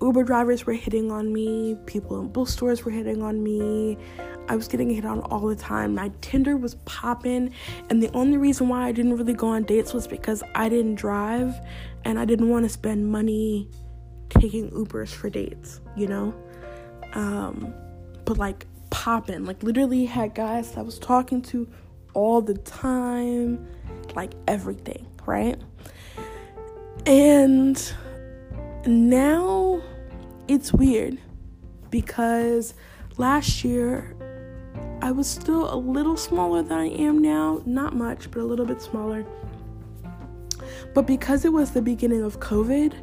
Uber 0.00 0.24
drivers 0.24 0.66
were 0.66 0.72
hitting 0.72 1.12
on 1.12 1.32
me, 1.32 1.76
people 1.86 2.20
in 2.20 2.28
bookstores 2.28 2.84
were 2.84 2.90
hitting 2.90 3.22
on 3.22 3.42
me. 3.42 3.96
I 4.48 4.56
was 4.56 4.66
getting 4.66 4.90
hit 4.90 5.04
on 5.04 5.20
all 5.20 5.46
the 5.46 5.54
time. 5.54 5.94
My 5.94 6.10
Tinder 6.20 6.56
was 6.56 6.74
popping, 6.84 7.54
and 7.88 8.02
the 8.02 8.10
only 8.12 8.36
reason 8.36 8.68
why 8.68 8.88
I 8.88 8.92
didn't 8.92 9.16
really 9.16 9.34
go 9.34 9.48
on 9.48 9.62
dates 9.62 9.94
was 9.94 10.08
because 10.08 10.42
I 10.56 10.68
didn't 10.68 10.96
drive 10.96 11.54
and 12.04 12.18
I 12.18 12.24
didn't 12.24 12.48
want 12.48 12.64
to 12.64 12.68
spend 12.68 13.06
money 13.06 13.70
taking 14.32 14.70
Ubers 14.70 15.08
for 15.08 15.30
dates, 15.30 15.80
you 15.96 16.06
know? 16.06 16.34
Um, 17.14 17.72
but 18.24 18.38
like 18.38 18.66
popping, 18.90 19.44
like 19.44 19.62
literally 19.62 20.04
had 20.04 20.34
guys 20.34 20.76
I 20.76 20.82
was 20.82 20.98
talking 20.98 21.42
to 21.42 21.68
all 22.14 22.40
the 22.40 22.54
time, 22.54 23.66
like 24.14 24.32
everything, 24.46 25.06
right? 25.26 25.60
And 27.06 27.92
now 28.86 29.82
it's 30.48 30.72
weird 30.72 31.18
because 31.90 32.74
last 33.16 33.64
year 33.64 34.16
I 35.00 35.10
was 35.10 35.26
still 35.26 35.72
a 35.72 35.76
little 35.76 36.16
smaller 36.16 36.62
than 36.62 36.78
I 36.78 36.88
am 36.88 37.18
now, 37.18 37.62
not 37.66 37.94
much, 37.96 38.30
but 38.30 38.40
a 38.40 38.44
little 38.44 38.66
bit 38.66 38.80
smaller. 38.80 39.26
But 40.94 41.06
because 41.06 41.44
it 41.44 41.52
was 41.52 41.72
the 41.72 41.82
beginning 41.82 42.22
of 42.22 42.38
COVID, 42.38 42.94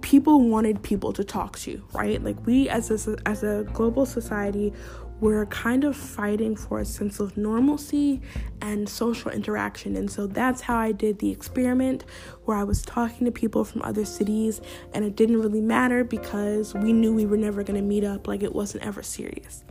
people 0.00 0.48
wanted 0.48 0.82
people 0.82 1.12
to 1.12 1.24
talk 1.24 1.58
to, 1.60 1.82
right? 1.92 2.22
Like 2.22 2.46
we 2.46 2.68
as 2.68 2.90
a 2.90 3.16
as 3.26 3.42
a 3.42 3.64
global 3.72 4.06
society 4.06 4.72
we're 5.20 5.46
kind 5.46 5.84
of 5.84 5.96
fighting 5.96 6.54
for 6.54 6.78
a 6.78 6.84
sense 6.84 7.18
of 7.18 7.36
normalcy 7.36 8.20
and 8.62 8.88
social 8.88 9.30
interaction. 9.30 9.96
And 9.96 10.10
so 10.10 10.26
that's 10.26 10.60
how 10.60 10.76
I 10.76 10.92
did 10.92 11.18
the 11.18 11.30
experiment 11.30 12.04
where 12.44 12.56
I 12.56 12.62
was 12.62 12.82
talking 12.82 13.24
to 13.24 13.32
people 13.32 13.64
from 13.64 13.82
other 13.82 14.04
cities, 14.04 14.60
and 14.94 15.04
it 15.04 15.16
didn't 15.16 15.40
really 15.40 15.60
matter 15.60 16.04
because 16.04 16.74
we 16.74 16.92
knew 16.92 17.12
we 17.12 17.26
were 17.26 17.36
never 17.36 17.62
going 17.62 17.80
to 17.80 17.86
meet 17.86 18.04
up, 18.04 18.28
like 18.28 18.42
it 18.42 18.54
wasn't 18.54 18.84
ever 18.84 19.02
serious, 19.02 19.64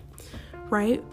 right? 0.69 1.03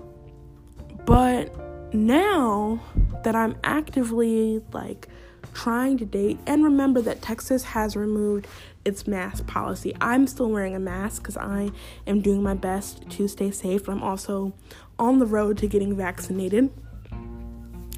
But 1.05 1.55
now 1.95 2.81
that 3.23 3.37
I'm 3.37 3.57
actively 3.63 4.63
like 4.73 5.09
trying 5.53 5.99
to 5.99 6.05
date, 6.05 6.41
and 6.47 6.65
remember 6.65 7.01
that 7.03 7.23
Texas 7.23 7.63
has 7.63 7.95
removed 7.95 8.49
its 8.85 9.07
mask 9.07 9.47
policy. 9.47 9.95
I'm 10.01 10.27
still 10.27 10.51
wearing 10.51 10.75
a 10.75 10.81
mask 10.81 11.23
because 11.23 11.37
I 11.37 11.71
am 12.07 12.21
doing 12.21 12.43
my 12.43 12.55
best 12.55 13.09
to 13.11 13.29
stay 13.29 13.51
safe. 13.51 13.89
I'm 13.89 14.03
also 14.03 14.53
on 14.99 15.19
the 15.19 15.27
road 15.27 15.59
to 15.59 15.67
getting 15.67 15.97
vaccinated. 15.97 16.71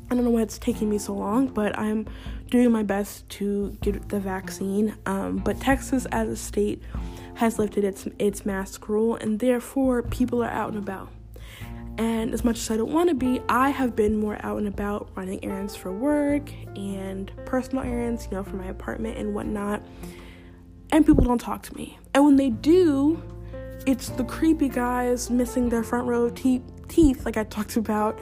I 0.08 0.14
don't 0.14 0.24
know 0.24 0.30
why 0.30 0.42
it's 0.42 0.58
taking 0.58 0.88
me 0.88 0.98
so 0.98 1.14
long, 1.14 1.48
but 1.48 1.76
I'm 1.76 2.06
doing 2.50 2.70
my 2.70 2.84
best 2.84 3.28
to 3.30 3.76
get 3.80 4.08
the 4.08 4.20
vaccine. 4.20 4.96
Um, 5.04 5.38
but 5.38 5.60
Texas, 5.60 6.06
as 6.12 6.28
a 6.28 6.36
state, 6.36 6.80
has 7.34 7.58
lifted 7.58 7.84
its 7.84 8.06
its 8.18 8.46
mask 8.46 8.88
rule, 8.88 9.16
and 9.16 9.40
therefore 9.40 10.02
people 10.02 10.42
are 10.44 10.50
out 10.50 10.70
and 10.70 10.78
about. 10.78 11.08
And 11.98 12.34
as 12.34 12.44
much 12.44 12.58
as 12.58 12.70
I 12.70 12.76
don't 12.76 12.92
want 12.92 13.08
to 13.08 13.14
be, 13.14 13.40
I 13.48 13.70
have 13.70 13.96
been 13.96 14.16
more 14.16 14.38
out 14.44 14.58
and 14.58 14.68
about 14.68 15.08
running 15.16 15.42
errands 15.42 15.74
for 15.74 15.90
work 15.90 16.52
and 16.76 17.30
personal 17.46 17.84
errands, 17.84 18.28
you 18.30 18.36
know, 18.36 18.44
for 18.44 18.56
my 18.56 18.66
apartment 18.66 19.16
and 19.16 19.34
whatnot 19.34 19.82
and 20.90 21.04
people 21.04 21.24
don't 21.24 21.40
talk 21.40 21.62
to 21.64 21.76
me. 21.76 21.98
And 22.14 22.24
when 22.24 22.36
they 22.36 22.50
do, 22.50 23.22
it's 23.86 24.08
the 24.10 24.24
creepy 24.24 24.68
guys 24.68 25.30
missing 25.30 25.68
their 25.68 25.82
front 25.82 26.08
row 26.08 26.28
te- 26.30 26.62
teeth, 26.88 27.24
like 27.24 27.36
I 27.36 27.44
talked 27.44 27.76
about 27.76 28.18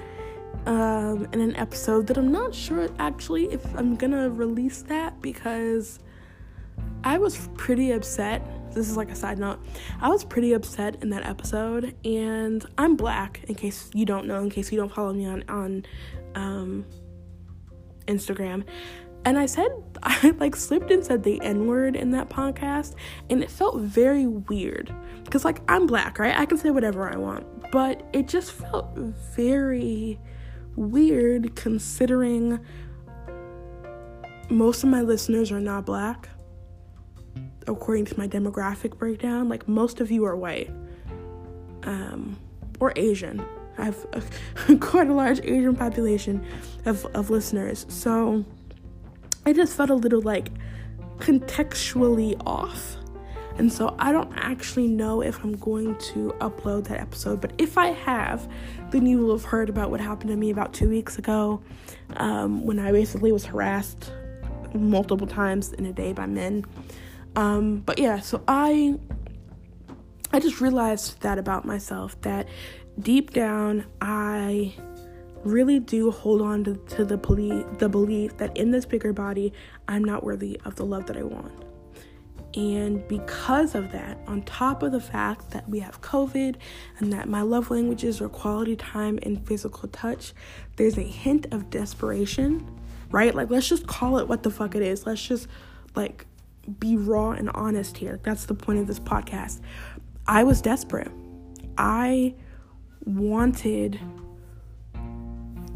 um, 0.67 1.27
in 1.33 1.41
an 1.41 1.57
episode 1.57 2.07
that 2.07 2.17
I'm 2.17 2.33
not 2.33 2.55
sure 2.55 2.89
actually 2.99 3.53
if 3.53 3.63
I'm 3.77 3.97
gonna 3.97 4.31
release 4.31 4.83
that 4.83 5.21
because 5.21 5.99
I 7.03 7.19
was 7.19 7.49
pretty 7.55 7.93
upset. 7.93 8.43
This 8.73 8.89
is 8.89 8.97
like 8.97 9.11
a 9.11 9.15
side 9.15 9.39
note. 9.39 9.61
I 10.01 10.09
was 10.09 10.25
pretty 10.25 10.53
upset 10.55 11.03
in 11.03 11.11
that 11.11 11.25
episode, 11.25 11.95
and 12.05 12.65
I'm 12.79 12.97
black. 12.97 13.45
In 13.47 13.55
case 13.55 13.91
you 13.95 14.05
don't 14.05 14.27
know, 14.27 14.41
in 14.41 14.51
case 14.51 14.73
you 14.73 14.79
don't 14.79 14.93
follow 14.93 15.13
me 15.13 15.27
on 15.27 15.45
on 15.49 15.87
um, 16.35 16.87
Instagram, 18.07 18.65
and 19.25 19.39
I 19.39 19.47
said, 19.47 19.71
I 20.03 20.35
like 20.39 20.57
slipped 20.57 20.91
and 20.91 21.05
said 21.05 21.23
the 21.23 21.41
N 21.41 21.67
word 21.67 21.97
in 21.97 22.11
that 22.11 22.29
podcast, 22.29 22.95
and 23.31 23.43
it 23.43 23.51
felt 23.51 23.81
very 23.81 24.27
weird. 24.27 24.95
Because, 25.25 25.45
like, 25.45 25.61
I'm 25.69 25.87
black, 25.87 26.19
right? 26.19 26.37
I 26.37 26.45
can 26.45 26.59
say 26.59 26.71
whatever 26.71 27.11
I 27.11 27.17
want. 27.17 27.71
But 27.73 28.07
it 28.13 28.29
just 28.29 28.53
felt 28.53 28.95
very 28.97 30.21
weird 30.77 31.57
considering 31.57 32.61
most 34.51 34.83
of 34.85 34.91
my 34.91 35.01
listeners 35.01 35.51
are 35.51 35.61
not 35.61 35.87
black, 35.87 36.29
according 37.67 38.05
to 38.07 38.19
my 38.19 38.29
demographic 38.29 38.99
breakdown. 38.99 39.49
Like, 39.49 39.67
most 39.67 40.01
of 40.01 40.11
you 40.11 40.25
are 40.27 40.37
white 40.37 40.71
um, 41.85 42.39
or 42.81 42.93
Asian. 42.97 43.45
I 43.79 43.87
have 43.87 44.07
a, 44.69 44.77
quite 44.81 45.09
a 45.09 45.15
large 45.15 45.41
Asian 45.41 45.75
population 45.75 46.45
of, 46.85 47.07
of 47.07 47.31
listeners. 47.31 47.87
So, 47.89 48.45
I 49.47 49.53
just 49.53 49.77
felt 49.77 49.91
a 49.91 49.95
little 49.95 50.23
like 50.23 50.51
contextually 51.19 52.41
off. 52.47 52.97
And 53.57 53.73
so 53.73 53.95
I 54.01 54.11
don't 54.11 54.33
actually 54.37 54.89
know 54.89 55.23
if 55.23 55.43
I'm 55.45 55.57
going 55.57 55.97
to 55.97 56.35
upload 56.41 56.89
that 56.89 57.01
episode, 57.01 57.41
but 57.41 57.53
if 57.57 57.79
I 57.79 57.89
have, 57.89 58.51
then 58.91 59.07
you 59.07 59.19
will 59.19 59.37
have 59.37 59.45
heard 59.45 59.69
about 59.69 59.91
what 59.91 60.01
happened 60.01 60.31
to 60.31 60.37
me 60.37 60.51
about 60.51 60.73
two 60.73 60.89
weeks 60.89 61.19
ago 61.19 61.63
um, 62.17 62.65
when 62.65 62.81
I 62.81 62.91
basically 62.91 63.31
was 63.31 63.45
harassed 63.45 64.13
multiple 64.75 65.27
times 65.27 65.73
in 65.73 65.87
a 65.87 65.93
day 65.93 66.13
by 66.13 66.27
men. 66.27 66.65
Um, 67.37 67.79
but 67.81 67.99
yeah, 67.99 68.21
so 68.21 68.43
I 68.49 68.99
I 70.33 70.41
just 70.41 70.61
realized 70.61 71.21
that 71.23 71.39
about 71.39 71.65
myself 71.65 72.21
that 72.23 72.49
deep 73.01 73.33
down 73.33 73.87
I 74.01 74.75
really 75.45 75.79
do 75.79 76.11
hold 76.11 76.43
on 76.43 76.65
to, 76.65 76.75
to 76.75 77.05
the, 77.05 77.17
belief, 77.17 77.65
the 77.79 77.89
belief 77.89 78.37
that 78.39 78.57
in 78.57 78.71
this 78.71 78.85
bigger 78.85 79.13
body, 79.13 79.53
I'm 79.89 80.05
not 80.05 80.25
worthy 80.25 80.61
of 80.65 80.77
the 80.77 80.85
love 80.85 81.07
that 81.07 81.17
I 81.17 81.23
want. 81.23 81.65
And 82.57 83.07
because 83.09 83.75
of 83.75 83.91
that, 83.93 84.19
on 84.29 84.43
top 84.43 84.83
of 84.83 84.93
the 84.93 85.01
fact 85.01 85.51
that 85.51 85.69
we 85.69 85.81
have 85.81 86.01
COVID 86.01 86.57
and 86.99 87.13
that 87.13 87.29
my 87.29 87.43
love 87.43 87.71
languages 87.71 88.21
are 88.21 88.29
quality 88.29 88.77
time 88.77 89.19
and 89.23 89.45
physical 89.47 89.89
touch, 89.89 90.33
there's 90.77 90.97
a 90.97 91.03
hint 91.03 91.47
of 91.53 91.69
desperation, 91.69 92.65
right? 93.11 93.35
Like, 93.35 93.51
let's 93.51 93.69
just 93.69 93.87
call 93.89 94.19
it 94.19 94.29
what 94.29 94.45
the 94.45 94.51
fuck 94.51 94.77
it 94.77 94.83
is. 94.83 95.05
Let's 95.05 95.27
just, 95.27 95.49
like, 95.97 96.27
be 96.79 96.97
raw 96.97 97.33
and 97.33 97.51
honest 97.51 97.97
here. 97.97 98.21
That's 98.23 98.47
the 98.47 98.55
point 98.55 98.79
of 98.79 98.87
this 98.87 99.01
podcast. 99.01 99.61
I 100.27 100.45
was 100.45 100.63
desperate. 100.63 101.11
I 101.77 102.35
wanted 103.05 103.99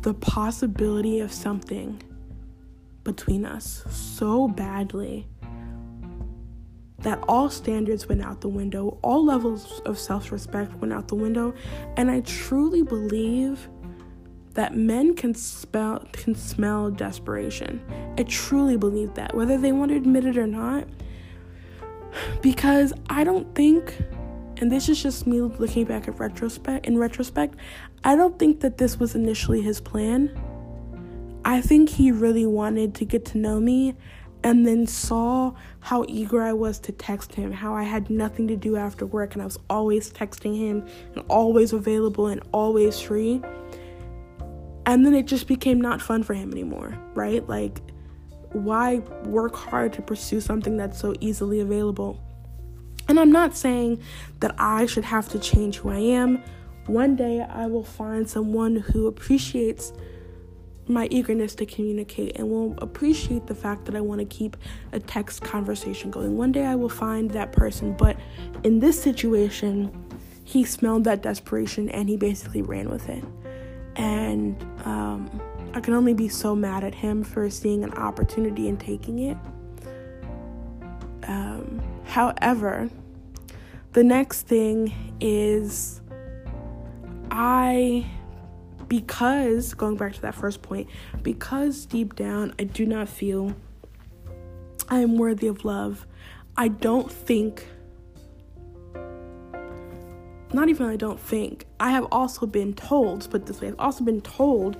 the 0.08 0.14
possibility 0.14 1.20
of 1.20 1.30
something 1.30 2.02
between 3.04 3.44
us 3.44 3.84
so 3.90 4.48
badly 4.48 5.28
that 7.00 7.22
all 7.28 7.50
standards 7.50 8.08
went 8.08 8.22
out 8.22 8.40
the 8.40 8.48
window, 8.48 8.98
all 9.02 9.22
levels 9.22 9.82
of 9.84 9.98
self 9.98 10.32
respect 10.32 10.72
went 10.76 10.94
out 10.94 11.08
the 11.08 11.14
window, 11.14 11.52
and 11.98 12.10
I 12.10 12.20
truly 12.20 12.82
believe 12.82 13.68
that 14.54 14.74
men 14.74 15.14
can 15.14 15.34
spell 15.34 16.02
can 16.12 16.34
smell 16.34 16.90
desperation. 16.90 17.82
I 18.16 18.22
truly 18.22 18.78
believe 18.78 19.12
that, 19.12 19.34
whether 19.34 19.58
they 19.58 19.72
want 19.72 19.90
to 19.90 19.98
admit 19.98 20.24
it 20.24 20.38
or 20.38 20.46
not. 20.46 20.88
Because 22.40 22.94
I 23.10 23.24
don't 23.24 23.54
think 23.54 23.94
and 24.60 24.72
this 24.72 24.88
is 24.88 25.02
just 25.02 25.26
me 25.26 25.40
looking 25.40 25.84
back 25.84 26.08
at 26.08 26.18
retrospect 26.18 26.86
in 26.86 26.98
retrospect 26.98 27.56
i 28.04 28.16
don't 28.16 28.38
think 28.38 28.60
that 28.60 28.78
this 28.78 28.98
was 28.98 29.14
initially 29.14 29.60
his 29.60 29.80
plan 29.80 30.30
i 31.44 31.60
think 31.60 31.88
he 31.88 32.10
really 32.10 32.46
wanted 32.46 32.94
to 32.94 33.04
get 33.04 33.24
to 33.24 33.38
know 33.38 33.60
me 33.60 33.94
and 34.44 34.66
then 34.66 34.86
saw 34.86 35.52
how 35.80 36.04
eager 36.08 36.42
I 36.42 36.52
was 36.52 36.78
to 36.80 36.92
text 36.92 37.34
him, 37.34 37.50
how 37.50 37.74
I 37.74 37.82
had 37.82 38.08
nothing 38.08 38.46
to 38.48 38.56
do 38.56 38.76
after 38.76 39.04
work 39.04 39.34
and 39.34 39.42
I 39.42 39.44
was 39.44 39.58
always 39.68 40.12
texting 40.12 40.56
him 40.56 40.86
and 41.14 41.24
always 41.28 41.72
available 41.72 42.28
and 42.28 42.40
always 42.52 43.00
free. 43.00 43.42
And 44.86 45.04
then 45.04 45.14
it 45.14 45.26
just 45.26 45.48
became 45.48 45.80
not 45.80 46.00
fun 46.00 46.22
for 46.22 46.34
him 46.34 46.52
anymore, 46.52 46.96
right? 47.14 47.46
Like, 47.48 47.80
why 48.52 48.98
work 49.24 49.54
hard 49.54 49.92
to 49.94 50.02
pursue 50.02 50.40
something 50.40 50.76
that's 50.76 50.98
so 50.98 51.14
easily 51.20 51.60
available? 51.60 52.22
And 53.08 53.18
I'm 53.18 53.32
not 53.32 53.56
saying 53.56 54.00
that 54.40 54.54
I 54.58 54.86
should 54.86 55.04
have 55.04 55.28
to 55.30 55.38
change 55.38 55.76
who 55.76 55.90
I 55.90 55.98
am. 55.98 56.42
One 56.88 57.16
day 57.16 57.42
I 57.42 57.66
will 57.66 57.84
find 57.84 58.28
someone 58.28 58.76
who 58.76 59.06
appreciates 59.06 59.92
my 60.86 61.06
eagerness 61.10 61.54
to 61.56 61.66
communicate 61.66 62.36
and 62.36 62.48
will 62.48 62.74
appreciate 62.78 63.46
the 63.46 63.54
fact 63.54 63.84
that 63.84 63.94
I 63.94 64.00
want 64.00 64.20
to 64.20 64.24
keep 64.24 64.56
a 64.92 64.98
text 64.98 65.42
conversation 65.42 66.10
going. 66.10 66.38
One 66.38 66.50
day 66.50 66.64
I 66.64 66.74
will 66.76 66.88
find 66.88 67.30
that 67.32 67.52
person, 67.52 67.92
but 67.92 68.16
in 68.64 68.80
this 68.80 69.00
situation, 69.00 69.92
he 70.44 70.64
smelled 70.64 71.04
that 71.04 71.22
desperation 71.22 71.90
and 71.90 72.08
he 72.08 72.16
basically 72.16 72.62
ran 72.62 72.88
with 72.88 73.06
it. 73.10 73.22
And 73.96 74.60
um, 74.86 75.42
I 75.74 75.80
can 75.80 75.92
only 75.92 76.14
be 76.14 76.28
so 76.28 76.56
mad 76.56 76.84
at 76.84 76.94
him 76.94 77.22
for 77.22 77.50
seeing 77.50 77.84
an 77.84 77.92
opportunity 77.92 78.66
and 78.66 78.80
taking 78.80 79.18
it. 79.18 79.36
Um, 81.24 81.82
however, 82.06 82.88
the 83.92 84.02
next 84.02 84.46
thing 84.46 84.94
is 85.20 86.00
I 87.30 88.06
because 88.88 89.74
going 89.74 89.96
back 89.96 90.14
to 90.14 90.22
that 90.22 90.34
first 90.34 90.62
point, 90.62 90.88
because 91.22 91.86
deep 91.86 92.16
down 92.16 92.54
I 92.58 92.64
do 92.64 92.86
not 92.86 93.08
feel 93.08 93.54
I 94.88 95.00
am 95.00 95.16
worthy 95.16 95.46
of 95.46 95.64
love, 95.64 96.06
I 96.56 96.68
don't 96.68 97.10
think 97.12 97.66
not 100.52 100.68
even 100.68 100.86
I 100.86 100.96
don't 100.96 101.20
think, 101.20 101.66
I 101.78 101.90
have 101.90 102.06
also 102.10 102.46
been 102.46 102.72
told, 102.72 103.28
put 103.30 103.46
this 103.46 103.60
way, 103.60 103.68
I've 103.68 103.78
also 103.78 104.02
been 104.04 104.22
told 104.22 104.76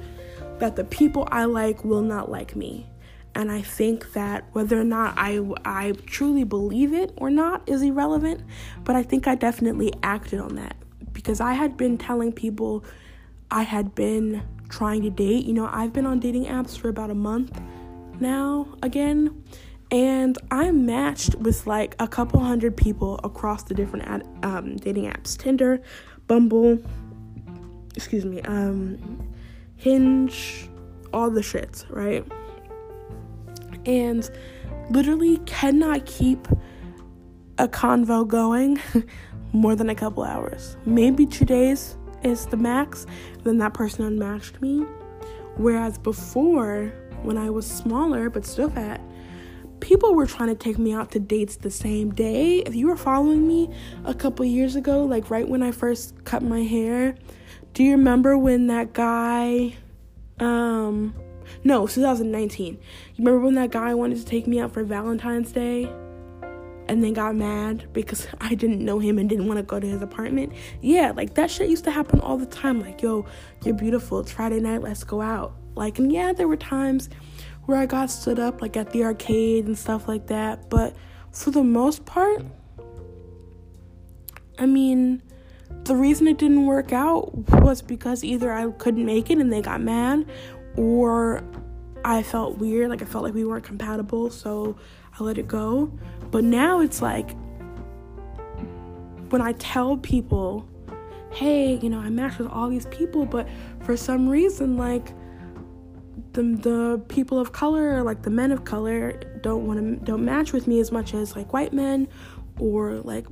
that 0.59 0.77
the 0.77 0.85
people 0.85 1.29
I 1.31 1.45
like 1.45 1.85
will 1.85 2.03
not 2.03 2.31
like 2.31 2.57
me. 2.57 2.87
And 3.35 3.53
I 3.53 3.61
think 3.61 4.13
that 4.15 4.45
whether 4.53 4.81
or 4.81 4.85
not 4.85 5.15
I, 5.17 5.41
I 5.65 5.93
truly 6.07 6.45
believe 6.45 6.93
it 6.93 7.13
or 7.17 7.31
not 7.31 7.69
is 7.69 7.83
irrelevant, 7.83 8.43
but 8.83 8.97
I 8.97 9.03
think 9.03 9.29
I 9.29 9.35
definitely 9.35 9.93
acted 10.03 10.41
on 10.41 10.57
that 10.57 10.75
because 11.19 11.41
I 11.41 11.55
had 11.55 11.77
been 11.77 11.99
telling 11.99 12.31
people 12.33 12.85
I 13.51 13.63
had 13.63 13.93
been 13.97 14.41
trying 14.69 15.03
to 15.03 15.11
date. 15.11 15.47
You 15.47 15.53
know, 15.53 15.69
I've 15.73 15.93
been 15.93 16.07
on 16.07 16.21
dating 16.21 16.45
apps 16.45 16.79
for 16.79 16.89
about 16.89 17.11
a 17.11 17.15
month 17.15 17.61
now 18.21 18.69
again, 18.85 19.43
and 19.91 20.39
I'm 20.53 20.87
matched 20.87 21.35
with 21.35 21.67
like 21.67 21.97
a 21.99 22.07
couple 22.07 22.39
hundred 22.39 22.77
people 22.77 23.19
across 23.25 23.65
the 23.65 23.75
different 23.75 24.07
ad, 24.07 24.29
um, 24.45 24.77
dating 24.77 25.07
apps 25.11 25.37
Tinder, 25.37 25.83
Bumble, 26.29 26.79
excuse 27.97 28.25
me, 28.25 28.41
um, 28.43 29.29
Hinge, 29.75 30.69
all 31.13 31.31
the 31.31 31.41
shits, 31.41 31.85
right? 31.91 32.25
And 33.87 34.31
literally 34.91 35.39
cannot 35.47 36.07
keep 36.07 36.47
a 37.59 37.67
convo 37.67 38.25
going 38.25 38.81
more 39.53 39.75
than 39.75 39.91
a 39.91 39.95
couple 39.95 40.23
hours. 40.23 40.77
Maybe 40.85 41.27
two 41.27 41.45
days 41.45 41.97
is 42.23 42.47
the 42.47 42.57
max, 42.57 43.07
then 43.45 43.59
that 43.59 43.75
person 43.75 44.05
unmatched 44.05 44.61
me. 44.61 44.85
Whereas 45.57 45.99
before, 45.99 46.93
when 47.23 47.37
I 47.37 47.51
was 47.51 47.67
smaller 47.67 48.31
but 48.31 48.45
still 48.45 48.71
fat, 48.71 49.01
people 49.81 50.15
were 50.15 50.27
trying 50.27 50.49
to 50.49 50.55
take 50.55 50.79
me 50.79 50.93
out 50.93 51.11
to 51.13 51.21
dates 51.21 51.57
the 51.57 51.71
same 51.71 52.15
day. 52.15 52.59
If 52.59 52.75
you 52.75 52.87
were 52.89 52.97
following 52.97 53.47
me 53.47 53.71
a 54.05 54.15
couple 54.15 54.45
years 54.45 54.77
ago, 54.77 55.05
like 55.05 55.31
right 55.31 55.49
when 55.49 55.63
I 55.63 55.73
first 55.73 56.25
cut 56.25 56.43
my 56.43 56.63
hair, 56.63 57.15
do 57.75 57.83
you 57.85 57.93
remember 57.93 58.37
when 58.37 58.67
that 58.69 58.93
guy 58.93 59.77
um 60.41 61.15
no, 61.65 61.87
2019. 61.87 62.75
You 62.75 62.81
remember 63.19 63.41
when 63.41 63.55
that 63.55 63.71
guy 63.71 63.95
wanted 63.95 64.19
to 64.19 64.25
take 64.25 64.47
me 64.47 64.61
out 64.61 64.73
for 64.73 64.85
Valentine's 64.85 65.51
Day? 65.51 65.91
And 66.89 67.05
then 67.05 67.13
got 67.13 67.37
mad 67.37 67.93
because 67.93 68.27
I 68.41 68.55
didn't 68.55 68.85
know 68.85 68.99
him 68.99 69.19
and 69.19 69.29
didn't 69.29 69.47
want 69.47 69.59
to 69.59 69.63
go 69.63 69.79
to 69.79 69.87
his 69.87 70.03
apartment. 70.03 70.53
Yeah, 70.81 71.13
like 71.13 71.35
that 71.35 71.51
shit 71.51 71.69
used 71.69 71.85
to 71.85 71.91
happen 71.91 72.21
all 72.21 72.37
the 72.37 72.47
time. 72.47 72.81
Like, 72.81 73.03
yo, 73.03 73.27
you're 73.65 73.75
beautiful. 73.75 74.21
It's 74.21 74.33
Friday 74.33 74.61
night. 74.61 74.83
Let's 74.83 75.05
go 75.05 75.21
out. 75.21 75.55
Like, 75.75 75.99
and 75.99 76.13
yeah, 76.13 76.33
there 76.33 76.49
were 76.49 76.57
times 76.57 77.09
where 77.67 77.79
I 77.79 77.87
got 77.87 78.11
stood 78.11 78.39
up, 78.39 78.63
like 78.63 78.77
at 78.77 78.91
the 78.93 79.05
arcade 79.05 79.67
and 79.67 79.79
stuff 79.79 80.09
like 80.09 80.27
that. 80.29 80.71
But 80.71 80.97
for 81.31 81.51
the 81.51 81.63
most 81.63 82.05
part, 82.07 82.45
I 84.59 84.67
mean, 84.67 85.23
the 85.85 85.95
reason 85.95 86.27
it 86.27 86.39
didn't 86.39 86.67
work 86.67 86.93
out 86.93 87.33
was 87.63 87.83
because 87.83 88.25
either 88.25 88.53
I 88.53 88.71
couldn't 88.73 89.05
make 89.05 89.31
it 89.31 89.39
and 89.39 89.53
they 89.53 89.61
got 89.61 89.81
mad, 89.81 90.27
or 90.77 91.45
I 92.05 92.23
felt 92.23 92.59
weird. 92.59 92.89
Like, 92.89 93.03
I 93.03 93.05
felt 93.05 93.23
like 93.23 93.35
we 93.35 93.45
weren't 93.45 93.65
compatible. 93.65 94.31
So 94.31 94.77
I 95.19 95.23
let 95.23 95.39
it 95.39 95.47
go. 95.47 95.93
But 96.31 96.45
now 96.45 96.81
it's 96.81 97.01
like 97.01 97.35
when 99.31 99.43
I 99.43 99.53
tell 99.53 99.97
people, 99.97 100.69
hey, 101.33 101.79
you 101.79 101.89
know, 101.89 101.99
I 101.99 102.11
matched 102.11 102.39
with 102.39 102.49
all 102.49 102.69
these 102.69 102.87
people, 102.87 103.25
but 103.27 103.49
for 103.81 103.97
some 103.97 104.29
reason, 104.29 104.77
like 104.77 105.13
the 106.33 106.43
the 106.43 107.03
people 107.09 107.39
of 107.39 107.53
color, 107.53 108.03
like 108.03 108.23
the 108.23 108.31
men 108.31 108.53
of 108.53 108.65
color, 108.65 109.13
don't 109.43 109.67
want 109.67 109.81
to 109.81 110.05
don't 110.05 110.25
match 110.25 110.53
with 110.53 110.67
me 110.67 110.81
as 110.81 110.93
much 110.93 111.15
as 111.15 111.37
like 111.37 111.53
white 111.53 111.73
men, 111.73 112.09
or 112.59 112.97
like 113.01 113.27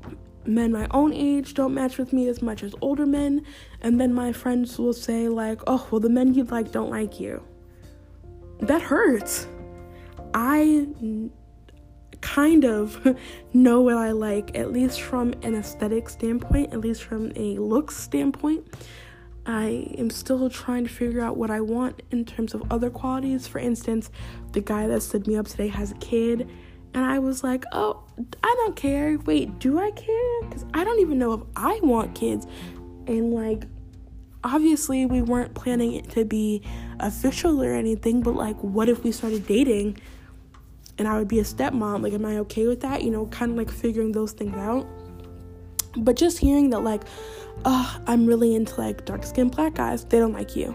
men 0.47 0.73
my 0.73 0.87
own 0.93 1.13
age 1.13 1.55
don't 1.55 1.75
match 1.75 1.99
with 1.99 2.13
me 2.13 2.29
as 2.29 2.41
much 2.43 2.63
as 2.63 2.75
older 2.81 3.07
men, 3.07 3.45
and 3.81 4.01
then 4.01 4.15
my 4.15 4.33
friends 4.33 4.79
will 4.79 4.93
say 4.93 5.29
like, 5.29 5.61
oh, 5.67 5.87
well, 5.91 6.01
the 6.01 6.09
men 6.09 6.35
you 6.35 6.45
like 6.45 6.73
don't 6.73 6.91
like 6.91 7.21
you. 7.21 7.43
That 8.61 8.83
hurts. 8.83 9.49
I 10.35 10.87
kind 12.21 12.65
of 12.65 13.17
know 13.53 13.81
what 13.81 13.97
I 13.97 14.13
like, 14.13 14.57
at 14.57 14.73
least 14.73 15.01
from 15.01 15.35
an 15.43 15.55
aesthetic 15.55 16.09
standpoint, 16.09 16.73
at 16.73 16.81
least 16.81 17.03
from 17.03 17.33
a 17.37 17.59
looks 17.59 17.97
standpoint. 17.97 18.67
I 19.47 19.95
am 19.97 20.11
still 20.11 20.51
trying 20.51 20.85
to 20.85 20.91
figure 20.91 21.21
out 21.21 21.37
what 21.37 21.51
I 21.51 21.61
want 21.61 22.03
in 22.11 22.25
terms 22.25 22.53
of 22.53 22.65
other 22.71 22.91
qualities. 22.91 23.47
For 23.47 23.61
instance, 23.61 24.11
the 24.53 24.61
guy 24.61 24.89
that 24.89 25.03
stood 25.03 25.27
me 25.29 25.37
up 25.37 25.47
today 25.47 25.69
has 25.69 25.93
a 25.93 25.97
kid, 25.97 26.51
and 26.95 27.05
I 27.05 27.21
was 27.21 27.45
like, 27.45 27.65
oh, 27.73 28.03
I 28.43 28.55
don't 28.59 28.75
care. 28.75 29.19
Wait, 29.19 29.59
do 29.61 29.79
I 29.79 29.93
care? 29.93 30.43
Because 30.43 30.65
I 30.75 30.83
don't 30.83 30.99
even 30.99 31.19
know 31.19 31.33
if 31.35 31.43
I 31.55 31.79
want 31.83 32.15
kids. 32.15 32.47
And 33.07 33.33
like, 33.33 33.65
obviously, 34.43 35.07
we 35.07 35.23
weren't 35.23 35.55
planning 35.55 35.93
it 35.93 36.11
to 36.11 36.25
be 36.25 36.63
official 36.99 37.63
or 37.63 37.73
anything, 37.73 38.23
but 38.23 38.35
like, 38.35 38.57
what 38.63 38.89
if 38.89 39.05
we 39.05 39.13
started 39.13 39.47
dating? 39.47 39.99
And 40.99 41.07
I 41.07 41.19
would 41.19 41.29
be 41.29 41.41
a 41.41 41.45
stepmom. 41.45 42.03
Like, 42.03 42.13
am 42.13 42.25
I 42.25 42.39
okay 42.39 42.67
with 42.67 42.81
that? 42.81 43.03
You 43.03 43.11
know, 43.11 43.27
kind 43.27 43.53
of 43.53 43.59
like 43.59 43.71
figuring 43.71 44.13
those 44.13 44.33
things 44.33 44.57
out. 44.57 44.87
But 45.97 46.17
just 46.17 46.39
hearing 46.39 46.71
that, 46.71 46.81
like, 46.81 47.03
oh, 47.65 48.01
I'm 48.07 48.27
really 48.27 48.55
into 48.55 48.81
like 48.81 49.05
dark 49.05 49.25
skinned 49.25 49.53
black 49.53 49.75
guys, 49.75 50.05
they 50.05 50.19
don't 50.19 50.33
like 50.33 50.57
you. 50.57 50.75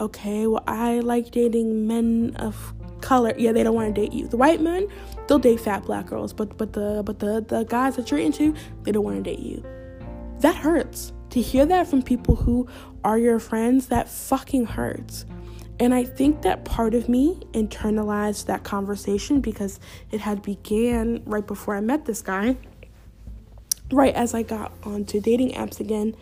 Okay, 0.00 0.46
well, 0.46 0.62
I 0.66 1.00
like 1.00 1.32
dating 1.32 1.86
men 1.88 2.36
of 2.36 2.72
color. 3.00 3.32
Yeah, 3.36 3.52
they 3.52 3.62
don't 3.62 3.74
want 3.74 3.94
to 3.94 4.00
date 4.00 4.12
you. 4.12 4.28
The 4.28 4.36
white 4.36 4.60
men, 4.60 4.86
they'll 5.26 5.40
date 5.40 5.60
fat 5.60 5.84
black 5.84 6.06
girls, 6.06 6.32
but 6.32 6.56
but 6.56 6.72
the 6.72 7.02
but 7.04 7.18
the 7.18 7.44
the 7.46 7.64
guys 7.64 7.96
that 7.96 8.10
you're 8.10 8.20
into, 8.20 8.54
they 8.84 8.92
don't 8.92 9.04
want 9.04 9.16
to 9.16 9.22
date 9.22 9.40
you. 9.40 9.64
That 10.40 10.56
hurts. 10.56 11.12
To 11.30 11.42
hear 11.42 11.66
that 11.66 11.86
from 11.86 12.02
people 12.02 12.36
who 12.36 12.66
are 13.04 13.18
your 13.18 13.38
friends, 13.38 13.88
that 13.88 14.08
fucking 14.08 14.64
hurts. 14.64 15.26
And 15.80 15.94
I 15.94 16.04
think 16.04 16.42
that 16.42 16.64
part 16.64 16.94
of 16.94 17.08
me 17.08 17.40
internalized 17.52 18.46
that 18.46 18.64
conversation 18.64 19.40
because 19.40 19.78
it 20.10 20.20
had 20.20 20.42
began 20.42 21.22
right 21.24 21.46
before 21.46 21.76
I 21.76 21.80
met 21.80 22.04
this 22.04 22.20
guy, 22.20 22.56
right 23.92 24.14
as 24.14 24.34
I 24.34 24.42
got 24.42 24.72
onto 24.82 25.20
dating 25.20 25.52
apps 25.52 25.78
again. 25.78 26.16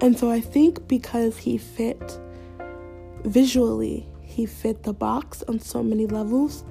And 0.00 0.18
so 0.18 0.30
I 0.30 0.40
think 0.40 0.88
because 0.88 1.38
he 1.38 1.56
fit 1.56 2.18
visually, 3.24 4.08
he 4.22 4.44
fit 4.44 4.82
the 4.82 4.92
box 4.92 5.44
on 5.46 5.60
so 5.60 5.82
many 5.82 6.06
levels 6.06 6.64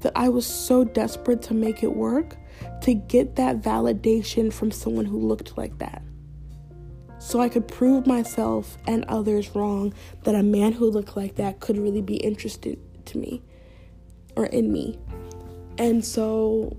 that 0.00 0.12
I 0.14 0.28
was 0.28 0.46
so 0.46 0.84
desperate 0.84 1.42
to 1.42 1.54
make 1.54 1.82
it 1.82 1.96
work 1.96 2.36
to 2.82 2.94
get 2.94 3.36
that 3.36 3.60
validation 3.62 4.52
from 4.52 4.70
someone 4.70 5.06
who 5.06 5.18
looked 5.18 5.56
like 5.56 5.78
that 5.78 6.02
so 7.18 7.40
I 7.40 7.48
could 7.48 7.66
prove 7.66 8.06
myself 8.06 8.78
and 8.86 9.04
others 9.06 9.54
wrong 9.54 9.92
that 10.24 10.34
a 10.34 10.42
man 10.42 10.72
who 10.72 10.90
looked 10.90 11.16
like 11.16 11.36
that 11.36 11.60
could 11.60 11.76
really 11.76 12.02
be 12.02 12.16
interested 12.16 12.78
to 13.06 13.18
me 13.18 13.42
or 14.36 14.46
in 14.46 14.72
me. 14.72 14.98
And 15.78 16.04
so, 16.04 16.76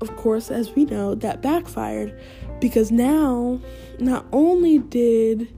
of 0.00 0.14
course, 0.16 0.50
as 0.50 0.74
we 0.74 0.84
know, 0.84 1.14
that 1.16 1.42
backfired 1.42 2.18
because 2.60 2.90
now, 2.90 3.60
not 3.98 4.26
only 4.32 4.78
did 4.78 5.48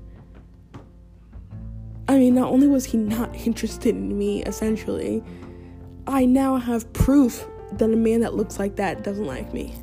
I 2.10 2.16
mean, 2.16 2.34
not 2.34 2.50
only 2.50 2.66
was 2.66 2.86
he 2.86 2.96
not 2.96 3.34
interested 3.46 3.94
in 3.94 4.16
me, 4.16 4.42
essentially, 4.44 5.22
I 6.06 6.24
now 6.24 6.56
have 6.56 6.90
proof 6.94 7.46
that 7.72 7.84
a 7.84 7.96
man 7.96 8.20
that 8.20 8.34
looks 8.34 8.58
like 8.58 8.76
that 8.76 9.04
doesn't 9.04 9.26
like 9.26 9.52
me. 9.52 9.74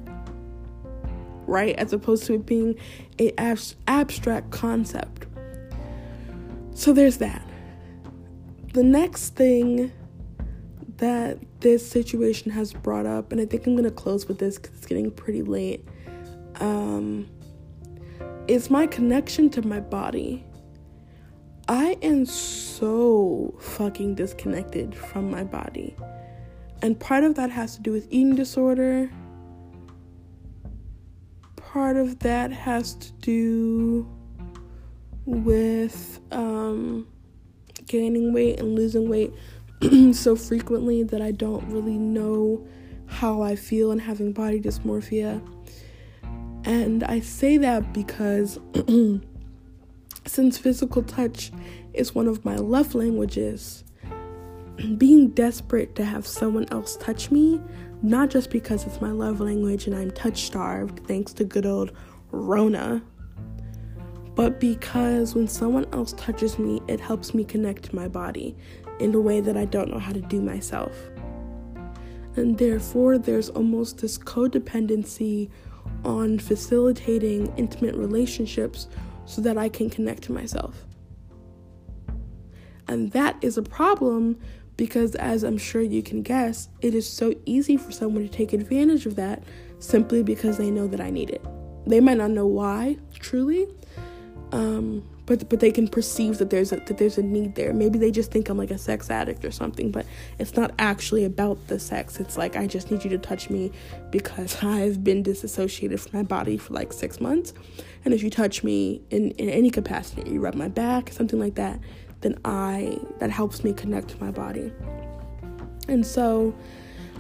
Right? 1.48 1.76
As 1.76 1.94
opposed 1.94 2.26
to 2.26 2.34
it 2.34 2.46
being 2.46 2.76
a 3.20 3.34
abstract 3.88 4.52
concept. 4.52 5.28
So 6.74 6.92
there's 6.92 7.18
that. 7.18 7.48
The 8.74 8.84
next 8.84 9.36
thing 9.36 9.92
that 10.98 11.40
this 11.62 11.90
situation 11.90 12.52
has 12.52 12.74
brought 12.74 13.06
up, 13.06 13.32
and 13.32 13.40
I 13.40 13.46
think 13.46 13.66
I'm 13.66 13.74
going 13.74 13.86
to 13.86 13.92
close 13.92 14.28
with 14.28 14.40
this 14.40 14.58
because 14.58 14.76
it's 14.78 14.86
getting 14.86 15.12
pretty 15.12 15.42
late, 15.42 15.88
um, 16.60 17.30
is 18.48 18.70
my 18.70 18.88
connection 18.88 19.50
to 19.52 19.66
my 19.66 19.80
body. 19.80 20.46
I 21.68 21.98
am 22.02 22.26
so 22.26 23.56
fucking 23.60 24.16
disconnected 24.16 24.94
from 24.94 25.32
my 25.32 25.44
body. 25.44 25.96
And 26.82 27.00
part 27.00 27.24
of 27.24 27.36
that 27.36 27.50
has 27.50 27.76
to 27.78 27.82
do 27.82 27.92
with 27.92 28.08
eating 28.12 28.36
disorder. 28.36 29.10
Part 31.76 31.98
of 31.98 32.20
that 32.20 32.54
has 32.54 32.94
to 32.94 33.12
do 33.20 34.10
with 35.26 36.22
um, 36.32 37.06
gaining 37.86 38.32
weight 38.32 38.62
and 38.62 38.76
losing 38.76 39.10
weight 39.10 39.34
so 40.14 40.38
frequently 40.38 41.04
that 41.04 41.22
I 41.22 41.32
don't 41.32 41.70
really 41.70 41.98
know 41.98 42.66
how 43.08 43.42
I 43.42 43.58
feel 43.58 43.92
and 43.92 44.00
having 44.00 44.32
body 44.32 44.62
dysmorphia. 44.62 45.46
And 46.64 47.04
I 47.04 47.20
say 47.20 47.58
that 47.58 47.92
because 47.92 48.58
since 50.26 50.58
physical 50.58 51.04
touch 51.04 51.52
is 51.94 52.16
one 52.16 52.30
of 52.30 52.46
my 52.46 52.56
love 52.56 52.96
languages, 52.96 53.84
being 54.98 55.30
desperate 55.30 55.96
to 55.96 56.06
have 56.06 56.28
someone 56.28 56.66
else 56.72 56.98
touch 56.98 57.32
me, 57.32 57.62
not 58.02 58.30
just 58.30 58.50
because 58.50 58.86
it's 58.86 59.02
my 59.02 59.12
love 59.12 59.40
language 59.40 59.88
and 59.88 59.96
I'm 59.96 60.12
touch 60.12 60.44
starved, 60.44 61.06
thanks 61.08 61.34
to 61.34 61.44
good 61.44 61.66
old 61.66 61.92
Rona, 62.32 63.02
but 64.36 64.60
because 64.60 65.34
when 65.34 65.48
someone 65.48 65.86
else 65.94 66.14
touches 66.14 66.60
me, 66.60 66.82
it 66.88 67.00
helps 67.00 67.34
me 67.34 67.46
connect 67.46 67.94
my 67.94 68.08
body 68.08 68.56
in 69.00 69.16
a 69.16 69.20
way 69.20 69.40
that 69.40 69.56
I 69.56 69.66
don't 69.66 69.90
know 69.90 70.00
how 70.00 70.12
to 70.12 70.22
do 70.22 70.42
myself. 70.42 70.94
And 72.36 72.58
therefore, 72.58 73.18
there's 73.18 73.50
almost 73.50 74.00
this 74.00 74.18
codependency 74.18 75.50
on 76.04 76.38
facilitating 76.38 77.54
intimate 77.56 77.96
relationships 77.96 78.88
so 79.26 79.42
that 79.42 79.58
I 79.58 79.70
can 79.70 79.90
connect 79.90 80.24
to 80.24 80.34
myself. 80.34 80.86
And 82.88 83.12
that 83.14 83.38
is 83.42 83.58
a 83.58 83.64
problem 83.64 84.38
because, 84.78 85.16
as 85.16 85.44
I'm 85.44 85.58
sure 85.58 85.82
you 85.82 86.04
can 86.04 86.22
guess, 86.22 86.70
it 86.82 86.94
is 86.94 87.08
so 87.08 87.34
easy 87.46 87.78
for 87.78 87.92
someone 87.92 88.24
to 88.24 88.30
take 88.30 88.54
advantage 88.54 89.06
of 89.06 89.16
that 89.16 89.44
simply 89.80 90.24
because 90.24 90.58
they 90.58 90.72
know 90.72 90.88
that 90.88 91.00
I 91.00 91.10
need 91.10 91.30
it. 91.30 91.44
They 91.88 92.00
might 92.00 92.18
not 92.18 92.32
know 92.32 92.48
why, 92.48 92.98
truly, 93.14 93.68
um, 94.52 95.08
but 95.26 95.48
but 95.50 95.60
they 95.60 95.72
can 95.72 95.88
perceive 95.88 96.38
that 96.38 96.50
there's 96.50 96.72
a 96.72 96.78
that 96.78 96.98
there's 96.98 97.18
a 97.18 97.24
need 97.24 97.56
there. 97.56 97.74
Maybe 97.74 97.98
they 98.00 98.12
just 98.12 98.32
think 98.32 98.50
I'm 98.50 98.58
like 98.58 98.72
a 98.72 98.78
sex 98.78 99.10
addict 99.10 99.46
or 99.46 99.52
something, 99.52 99.92
but 99.92 100.06
it's 100.40 100.56
not 100.56 100.72
actually 100.80 101.26
about 101.26 101.68
the 101.68 101.80
sex. 101.80 102.20
It's 102.20 102.38
like 102.38 102.56
I 102.56 102.68
just 102.68 102.92
need 102.92 103.04
you 103.04 103.10
to 103.12 103.18
touch 103.18 103.50
me 103.50 103.72
because 104.12 104.64
I've 104.64 105.04
been 105.04 105.24
disassociated 105.24 106.00
from 106.02 106.12
my 106.20 106.24
body 106.24 106.58
for 106.58 106.74
like 106.74 106.94
six 106.94 107.20
months, 107.20 107.54
and 108.04 108.14
if 108.14 108.24
you 108.24 108.30
touch 108.30 108.64
me 108.64 109.02
in 109.10 109.32
in 109.32 109.50
any 109.50 109.70
capacity, 109.70 110.30
you 110.30 110.40
rub 110.40 110.56
my 110.56 110.68
back, 110.68 111.12
something 111.12 111.40
like 111.40 111.56
that, 111.56 111.80
then 112.22 112.38
I 112.46 112.98
that 113.20 113.30
helps 113.30 113.64
me 113.64 113.74
connect 113.74 114.10
to 114.10 114.24
my 114.24 114.32
body. 114.32 114.72
And 115.88 116.06
so, 116.06 116.56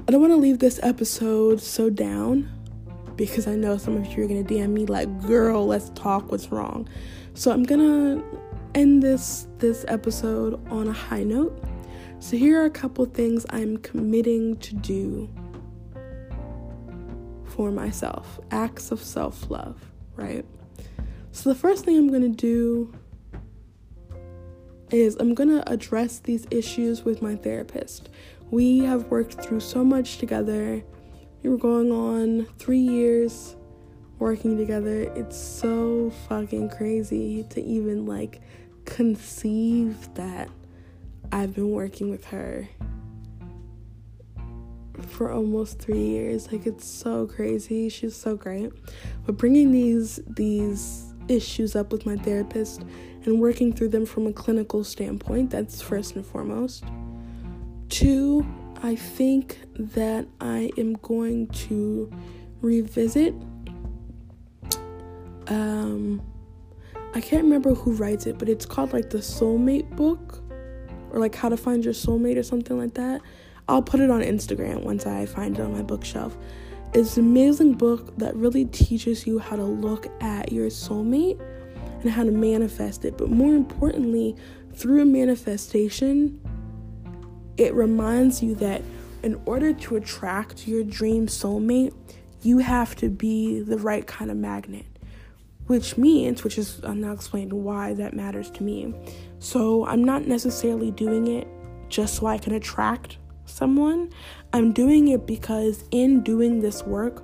I 0.07 0.11
don't 0.11 0.21
want 0.21 0.33
to 0.33 0.37
leave 0.37 0.59
this 0.59 0.79
episode 0.81 1.61
so 1.61 1.89
down 1.89 2.49
because 3.15 3.47
I 3.47 3.55
know 3.55 3.77
some 3.77 3.95
of 3.95 4.05
you 4.07 4.23
are 4.23 4.27
gonna 4.27 4.43
DM 4.43 4.73
me 4.73 4.85
like, 4.85 5.09
"Girl, 5.25 5.65
let's 5.65 5.89
talk. 5.95 6.31
What's 6.31 6.51
wrong?" 6.51 6.87
So 7.33 7.51
I'm 7.51 7.63
gonna 7.63 8.23
end 8.73 9.01
this 9.01 9.47
this 9.59 9.85
episode 9.87 10.59
on 10.69 10.87
a 10.87 10.93
high 10.93 11.23
note. 11.23 11.57
So 12.19 12.37
here 12.37 12.61
are 12.61 12.65
a 12.65 12.71
couple 12.71 13.05
things 13.05 13.45
I'm 13.51 13.77
committing 13.77 14.57
to 14.57 14.75
do 14.75 15.29
for 17.43 17.71
myself. 17.71 18.39
Acts 18.51 18.91
of 18.91 19.01
self-love, 19.01 19.79
right? 20.15 20.45
So 21.31 21.49
the 21.49 21.55
first 21.55 21.85
thing 21.85 21.97
I'm 21.97 22.09
going 22.09 22.21
to 22.21 22.29
do 22.29 22.93
is 24.91 25.15
I'm 25.19 25.33
going 25.33 25.49
to 25.49 25.67
address 25.69 26.19
these 26.19 26.45
issues 26.51 27.03
with 27.03 27.21
my 27.21 27.35
therapist. 27.35 28.09
We 28.51 28.79
have 28.79 29.05
worked 29.05 29.43
through 29.43 29.61
so 29.61 29.83
much 29.83 30.17
together. 30.19 30.83
We 31.41 31.49
were 31.49 31.57
going 31.57 31.91
on 31.91 32.45
3 32.59 32.77
years 32.77 33.55
working 34.19 34.57
together. 34.57 35.11
It's 35.15 35.37
so 35.37 36.11
fucking 36.29 36.69
crazy 36.69 37.43
to 37.49 37.61
even 37.61 38.05
like 38.05 38.41
conceive 38.85 40.13
that 40.13 40.49
I've 41.31 41.55
been 41.55 41.71
working 41.71 42.11
with 42.11 42.25
her 42.25 42.69
for 45.01 45.31
almost 45.31 45.79
3 45.79 45.97
years. 45.97 46.51
Like 46.51 46.67
it's 46.67 46.87
so 46.87 47.25
crazy. 47.25 47.89
She's 47.89 48.15
so 48.15 48.35
great. 48.35 48.71
But 49.25 49.37
bringing 49.37 49.71
these 49.71 50.19
these 50.27 51.14
issues 51.27 51.75
up 51.75 51.91
with 51.91 52.05
my 52.05 52.15
therapist 52.17 52.83
and 53.23 53.39
working 53.39 53.73
through 53.73 53.89
them 53.89 54.05
from 54.05 54.27
a 54.27 54.33
clinical 54.33 54.83
standpoint, 54.83 55.49
that's 55.49 55.81
first 55.81 56.15
and 56.15 56.25
foremost. 56.25 56.83
Two, 57.89 58.45
I 58.83 58.95
think 58.95 59.59
that 59.77 60.27
I 60.39 60.71
am 60.77 60.93
going 60.95 61.47
to 61.47 62.11
revisit 62.61 63.33
um 65.47 66.21
I 67.13 67.21
can't 67.21 67.43
remember 67.43 67.73
who 67.73 67.93
writes 67.93 68.25
it, 68.25 68.37
but 68.37 68.49
it's 68.49 68.65
called 68.65 68.91
like 68.91 69.09
the 69.09 69.19
soulmate 69.19 69.95
book 69.95 70.43
or 71.11 71.19
like 71.19 71.33
how 71.33 71.47
to 71.47 71.55
find 71.55 71.85
your 71.85 71.93
soulmate 71.93 72.37
or 72.37 72.43
something 72.43 72.77
like 72.77 72.95
that. 72.95 73.21
I'll 73.69 73.81
put 73.81 74.01
it 74.01 74.11
on 74.11 74.21
Instagram 74.21 74.83
once 74.83 75.05
I 75.05 75.25
find 75.25 75.57
it 75.57 75.61
on 75.61 75.71
my 75.71 75.81
bookshelf. 75.81 76.37
It's 76.95 77.17
an 77.17 77.25
amazing 77.25 77.73
book 77.73 78.17
that 78.19 78.33
really 78.37 78.63
teaches 78.63 79.27
you 79.27 79.37
how 79.37 79.57
to 79.57 79.65
look 79.65 80.07
at 80.23 80.53
your 80.53 80.67
soulmate 80.67 81.41
and 82.01 82.09
how 82.09 82.23
to 82.23 82.31
manifest 82.31 83.03
it. 83.03 83.17
But 83.17 83.29
more 83.29 83.53
importantly, 83.53 84.33
through 84.73 85.03
manifestation, 85.03 86.39
it 87.57 87.73
reminds 87.73 88.41
you 88.41 88.55
that 88.55 88.81
in 89.23 89.41
order 89.45 89.73
to 89.73 89.97
attract 89.97 90.69
your 90.69 90.85
dream 90.85 91.27
soulmate, 91.27 91.93
you 92.43 92.59
have 92.59 92.95
to 92.95 93.09
be 93.09 93.59
the 93.59 93.77
right 93.77 94.07
kind 94.07 94.31
of 94.31 94.37
magnet 94.37 94.85
which 95.67 95.97
means, 95.97 96.43
which 96.43 96.57
is, 96.57 96.79
I'm 96.83 97.01
now 97.01 97.11
explaining 97.11 97.63
why 97.63 97.93
that 97.95 98.13
matters 98.13 98.51
to 98.51 98.63
me. 98.63 98.93
So 99.39 99.85
I'm 99.87 100.03
not 100.03 100.27
necessarily 100.27 100.91
doing 100.91 101.27
it 101.27 101.47
just 101.89 102.15
so 102.15 102.27
I 102.27 102.37
can 102.37 102.53
attract 102.53 103.17
someone. 103.45 104.11
I'm 104.53 104.71
doing 104.71 105.09
it 105.09 105.25
because 105.25 105.83
in 105.91 106.21
doing 106.21 106.59
this 106.59 106.83
work, 106.83 107.23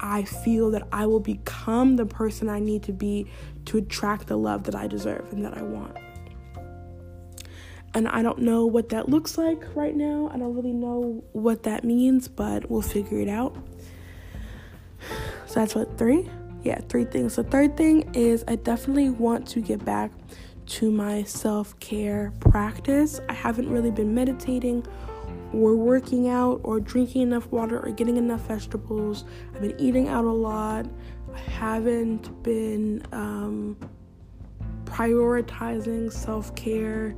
I 0.00 0.22
feel 0.22 0.70
that 0.70 0.86
I 0.92 1.06
will 1.06 1.20
become 1.20 1.96
the 1.96 2.06
person 2.06 2.48
I 2.48 2.58
need 2.58 2.82
to 2.84 2.92
be 2.92 3.26
to 3.66 3.78
attract 3.78 4.28
the 4.28 4.36
love 4.36 4.64
that 4.64 4.74
I 4.74 4.86
deserve 4.86 5.32
and 5.32 5.44
that 5.44 5.56
I 5.56 5.62
want. 5.62 5.96
And 7.92 8.06
I 8.08 8.22
don't 8.22 8.38
know 8.38 8.66
what 8.66 8.90
that 8.90 9.08
looks 9.08 9.36
like 9.36 9.64
right 9.74 9.94
now. 9.94 10.30
I 10.32 10.38
don't 10.38 10.54
really 10.54 10.72
know 10.72 11.24
what 11.32 11.64
that 11.64 11.84
means, 11.84 12.28
but 12.28 12.70
we'll 12.70 12.82
figure 12.82 13.18
it 13.18 13.28
out. 13.28 13.56
So 15.46 15.54
that's 15.54 15.74
what, 15.74 15.98
three? 15.98 16.30
yeah, 16.62 16.80
three 16.88 17.04
things. 17.04 17.36
The 17.36 17.44
third 17.44 17.76
thing 17.76 18.14
is 18.14 18.44
I 18.48 18.56
definitely 18.56 19.10
want 19.10 19.46
to 19.48 19.60
get 19.60 19.84
back 19.84 20.10
to 20.66 20.90
my 20.90 21.22
self 21.24 21.78
care 21.80 22.32
practice. 22.40 23.20
I 23.28 23.32
haven't 23.32 23.70
really 23.70 23.90
been 23.90 24.14
meditating 24.14 24.86
or 25.52 25.74
working 25.74 26.28
out 26.28 26.60
or 26.62 26.80
drinking 26.80 27.22
enough 27.22 27.46
water 27.50 27.80
or 27.80 27.90
getting 27.90 28.16
enough 28.16 28.42
vegetables. 28.42 29.24
I've 29.54 29.62
been 29.62 29.80
eating 29.80 30.08
out 30.08 30.24
a 30.24 30.32
lot. 30.32 30.86
I 31.34 31.38
haven't 31.38 32.42
been 32.42 33.04
um, 33.12 33.76
prioritizing 34.84 36.12
self 36.12 36.54
care 36.54 37.16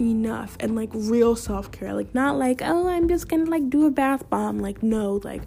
enough 0.00 0.56
and 0.60 0.74
like 0.74 0.90
real 0.92 1.36
self 1.36 1.70
care. 1.70 1.94
Like, 1.94 2.14
not 2.14 2.36
like, 2.36 2.62
oh, 2.62 2.88
I'm 2.88 3.08
just 3.08 3.28
gonna 3.28 3.44
like 3.44 3.68
do 3.70 3.86
a 3.86 3.90
bath 3.90 4.28
bomb. 4.30 4.58
Like, 4.58 4.82
no, 4.82 5.20
like, 5.24 5.42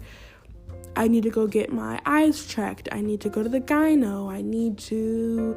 I 0.96 1.08
need 1.08 1.24
to 1.24 1.30
go 1.30 1.46
get 1.46 1.72
my 1.72 2.00
eyes 2.06 2.46
checked. 2.46 2.88
I 2.92 3.00
need 3.00 3.20
to 3.22 3.28
go 3.28 3.42
to 3.42 3.48
the 3.48 3.60
gyno. 3.60 4.32
I 4.32 4.42
need 4.42 4.78
to, 4.78 5.56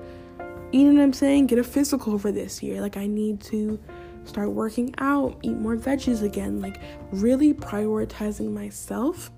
you 0.71 0.83
know 0.83 0.93
what 0.95 1.03
I'm 1.03 1.13
saying? 1.13 1.47
Get 1.47 1.59
a 1.59 1.63
physical 1.63 2.17
for 2.17 2.31
this 2.31 2.63
year. 2.63 2.81
Like, 2.81 2.97
I 2.97 3.05
need 3.05 3.41
to 3.41 3.79
start 4.27 4.51
working 4.51 4.93
out, 4.97 5.37
eat 5.41 5.57
more 5.57 5.75
veggies 5.75 6.23
again. 6.23 6.61
Like, 6.61 6.79
really 7.11 7.53
prioritizing 7.53 8.51
myself 8.51 9.31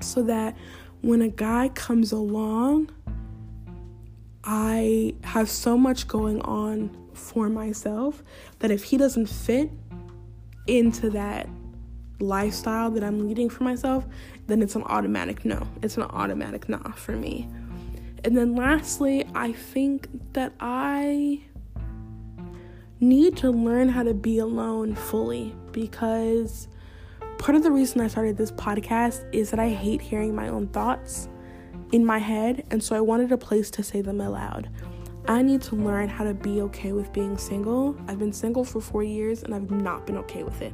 so 0.00 0.22
that 0.22 0.56
when 1.00 1.22
a 1.22 1.28
guy 1.28 1.68
comes 1.68 2.12
along, 2.12 2.90
I 4.44 5.14
have 5.22 5.48
so 5.48 5.76
much 5.76 6.08
going 6.08 6.40
on 6.42 6.96
for 7.14 7.48
myself 7.48 8.22
that 8.58 8.70
if 8.70 8.84
he 8.84 8.96
doesn't 8.96 9.26
fit 9.26 9.70
into 10.66 11.10
that 11.10 11.48
lifestyle 12.20 12.90
that 12.90 13.04
I'm 13.04 13.26
leading 13.26 13.48
for 13.50 13.64
myself, 13.64 14.06
then 14.46 14.62
it's 14.62 14.76
an 14.76 14.84
automatic 14.84 15.44
no. 15.44 15.66
It's 15.82 15.96
an 15.96 16.04
automatic 16.04 16.68
nah 16.68 16.92
for 16.92 17.12
me. 17.12 17.48
And 18.24 18.36
then 18.36 18.54
lastly, 18.54 19.24
I 19.34 19.52
think 19.52 20.08
that 20.32 20.52
I 20.60 21.42
need 23.02 23.36
to 23.36 23.50
learn 23.50 23.88
how 23.88 24.04
to 24.04 24.14
be 24.14 24.38
alone 24.38 24.94
fully 24.94 25.54
because 25.72 26.68
part 27.38 27.56
of 27.56 27.64
the 27.64 27.70
reason 27.70 28.00
I 28.00 28.06
started 28.06 28.36
this 28.36 28.52
podcast 28.52 29.28
is 29.34 29.50
that 29.50 29.58
I 29.58 29.70
hate 29.70 30.00
hearing 30.00 30.34
my 30.34 30.48
own 30.48 30.68
thoughts 30.68 31.28
in 31.90 32.06
my 32.06 32.18
head, 32.18 32.64
and 32.70 32.82
so 32.82 32.96
I 32.96 33.00
wanted 33.00 33.32
a 33.32 33.36
place 33.36 33.70
to 33.72 33.82
say 33.82 34.00
them 34.02 34.20
aloud. 34.20 34.70
I 35.26 35.42
need 35.42 35.62
to 35.62 35.76
learn 35.76 36.08
how 36.08 36.24
to 36.24 36.32
be 36.32 36.62
okay 36.62 36.92
with 36.92 37.12
being 37.12 37.36
single. 37.36 37.96
I've 38.06 38.20
been 38.20 38.32
single 38.32 38.64
for 38.64 38.80
four 38.80 39.02
years 39.02 39.42
and 39.42 39.54
I've 39.54 39.70
not 39.70 40.06
been 40.06 40.16
okay 40.18 40.44
with 40.44 40.62
it. 40.62 40.72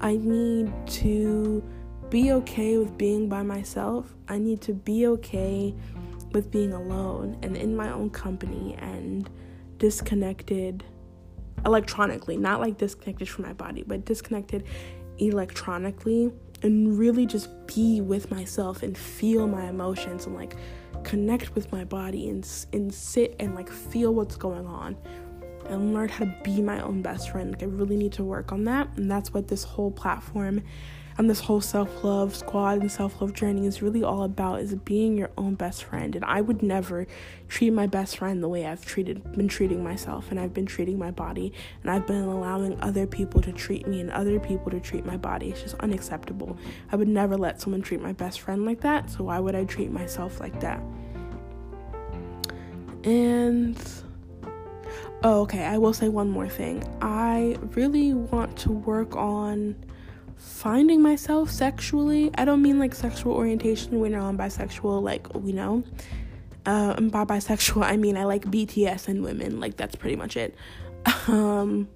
I 0.00 0.16
need 0.16 0.72
to 0.88 1.62
be 2.10 2.32
okay 2.32 2.78
with 2.78 2.96
being 2.96 3.28
by 3.28 3.42
myself. 3.42 4.14
I 4.28 4.38
need 4.38 4.60
to 4.62 4.72
be 4.72 5.06
okay 5.08 5.74
with 6.32 6.50
being 6.50 6.72
alone 6.72 7.38
and 7.42 7.56
in 7.56 7.76
my 7.76 7.90
own 7.92 8.10
company 8.10 8.76
and 8.78 9.28
disconnected 9.78 10.84
electronically, 11.64 12.36
not 12.36 12.60
like 12.60 12.78
disconnected 12.78 13.28
from 13.28 13.44
my 13.44 13.52
body, 13.52 13.84
but 13.86 14.04
disconnected 14.04 14.64
electronically 15.18 16.32
and 16.62 16.98
really 16.98 17.26
just 17.26 17.48
be 17.66 18.00
with 18.00 18.30
myself 18.30 18.82
and 18.82 18.96
feel 18.96 19.46
my 19.46 19.68
emotions 19.68 20.26
and 20.26 20.34
like 20.34 20.56
connect 21.04 21.54
with 21.54 21.70
my 21.72 21.84
body 21.84 22.28
and 22.28 22.48
and 22.72 22.92
sit 22.92 23.36
and 23.38 23.54
like 23.54 23.70
feel 23.70 24.14
what's 24.14 24.36
going 24.36 24.66
on 24.66 24.96
and 25.68 25.94
learn 25.94 26.08
how 26.08 26.24
to 26.24 26.34
be 26.42 26.62
my 26.62 26.80
own 26.80 27.02
best 27.02 27.30
friend. 27.30 27.52
Like 27.52 27.62
I 27.62 27.66
really 27.66 27.96
need 27.96 28.12
to 28.14 28.24
work 28.24 28.52
on 28.52 28.64
that, 28.64 28.88
and 28.96 29.10
that's 29.10 29.32
what 29.32 29.48
this 29.48 29.64
whole 29.64 29.90
platform 29.90 30.62
and 31.18 31.30
this 31.30 31.40
whole 31.40 31.60
self-love 31.60 32.36
squad 32.36 32.80
and 32.80 32.92
self-love 32.92 33.32
journey 33.32 33.66
is 33.66 33.80
really 33.80 34.02
all 34.02 34.22
about 34.22 34.60
is 34.60 34.74
being 34.74 35.16
your 35.16 35.30
own 35.38 35.54
best 35.54 35.84
friend. 35.84 36.14
And 36.14 36.24
i 36.24 36.40
would 36.40 36.62
never 36.62 37.06
treat 37.48 37.70
my 37.70 37.86
best 37.86 38.18
friend 38.18 38.42
the 38.42 38.48
way 38.48 38.66
i've 38.66 38.84
treated 38.84 39.32
been 39.32 39.48
treating 39.48 39.82
myself 39.82 40.30
and 40.30 40.38
i've 40.38 40.52
been 40.52 40.66
treating 40.66 40.98
my 40.98 41.10
body 41.10 41.52
and 41.82 41.90
i've 41.90 42.06
been 42.06 42.22
allowing 42.22 42.78
other 42.80 43.06
people 43.06 43.40
to 43.42 43.52
treat 43.52 43.86
me 43.86 44.00
and 44.00 44.10
other 44.10 44.38
people 44.38 44.70
to 44.70 44.80
treat 44.80 45.06
my 45.06 45.16
body. 45.16 45.50
It's 45.50 45.62
just 45.62 45.76
unacceptable. 45.76 46.56
I 46.92 46.96
would 46.96 47.08
never 47.08 47.36
let 47.36 47.60
someone 47.60 47.82
treat 47.82 48.00
my 48.00 48.12
best 48.12 48.40
friend 48.40 48.64
like 48.64 48.80
that 48.80 49.10
so 49.10 49.24
why 49.24 49.38
would 49.38 49.54
i 49.54 49.64
treat 49.64 49.90
myself 49.90 50.40
like 50.40 50.60
that? 50.60 50.82
And 53.04 53.78
oh 55.22 55.42
okay 55.42 55.64
i 55.64 55.78
will 55.78 55.92
say 55.92 56.08
one 56.08 56.28
more 56.28 56.48
thing 56.48 56.82
i 57.00 57.56
really 57.74 58.14
want 58.14 58.56
to 58.56 58.70
work 58.70 59.16
on 59.16 59.74
finding 60.36 61.02
myself 61.02 61.50
sexually. 61.50 62.30
I 62.36 62.44
don't 62.44 62.62
mean 62.62 62.78
like 62.78 62.94
sexual 62.94 63.32
orientation. 63.34 64.00
We 64.00 64.08
know 64.08 64.22
I'm 64.22 64.38
bisexual, 64.38 65.02
like 65.02 65.32
we 65.34 65.52
know. 65.52 65.82
Uh, 66.64 66.94
and 66.96 67.10
by 67.10 67.24
bisexual, 67.24 67.84
I 67.84 67.96
mean 67.96 68.16
I 68.16 68.24
like 68.24 68.44
BTS 68.44 69.08
and 69.08 69.22
women. 69.22 69.60
Like 69.60 69.76
that's 69.76 69.96
pretty 69.96 70.16
much 70.16 70.36
it. 70.36 70.54
Um, 71.28 71.88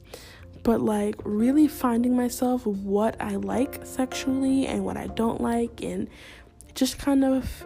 but 0.62 0.80
like 0.80 1.16
really 1.24 1.66
finding 1.66 2.16
myself 2.16 2.66
what 2.66 3.16
I 3.20 3.37
like 3.37 3.85
sexually 3.85 4.66
and 4.66 4.85
what 4.85 4.96
I 4.96 5.06
don't 5.09 5.40
like, 5.40 5.83
and 5.83 6.09
just 6.74 6.98
kind 6.98 7.24
of 7.24 7.64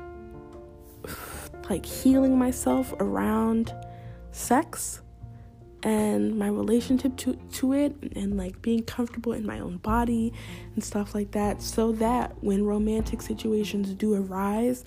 like 1.70 1.84
healing 1.84 2.38
myself 2.38 2.94
around 3.00 3.74
sex 4.30 5.00
and 5.84 6.38
my 6.38 6.48
relationship 6.48 7.14
to 7.18 7.34
to 7.52 7.74
it 7.74 7.94
and 8.16 8.36
like 8.36 8.60
being 8.62 8.82
comfortable 8.82 9.32
in 9.32 9.44
my 9.46 9.60
own 9.60 9.76
body 9.76 10.32
and 10.74 10.82
stuff 10.82 11.14
like 11.14 11.30
that 11.32 11.60
so 11.62 11.92
that 11.92 12.42
when 12.42 12.64
romantic 12.64 13.20
situations 13.20 13.90
do 13.90 14.14
arise 14.14 14.84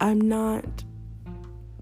I'm 0.00 0.20
not 0.20 0.64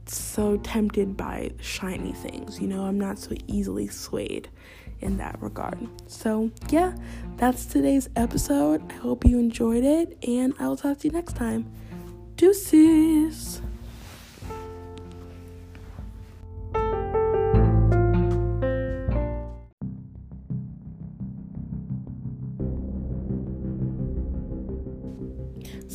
so 0.06 0.56
tempted 0.58 1.16
by 1.16 1.52
shiny 1.60 2.12
things 2.12 2.58
you 2.58 2.66
know? 2.66 2.84
I'm 2.84 2.98
not 2.98 3.18
so 3.18 3.36
easily 3.46 3.88
swayed 3.88 4.48
in 5.00 5.18
that 5.18 5.40
regard. 5.42 5.78
So 6.06 6.50
yeah 6.70 6.94
that's 7.36 7.66
today's 7.66 8.08
episode. 8.16 8.90
I 8.90 8.94
hope 8.94 9.26
you 9.26 9.38
enjoyed 9.38 9.84
it 9.84 10.16
and 10.26 10.54
I 10.58 10.66
will 10.66 10.78
talk 10.78 10.98
to 11.00 11.08
you 11.08 11.12
next 11.12 11.36
time. 11.36 11.70
Deuces 12.36 13.60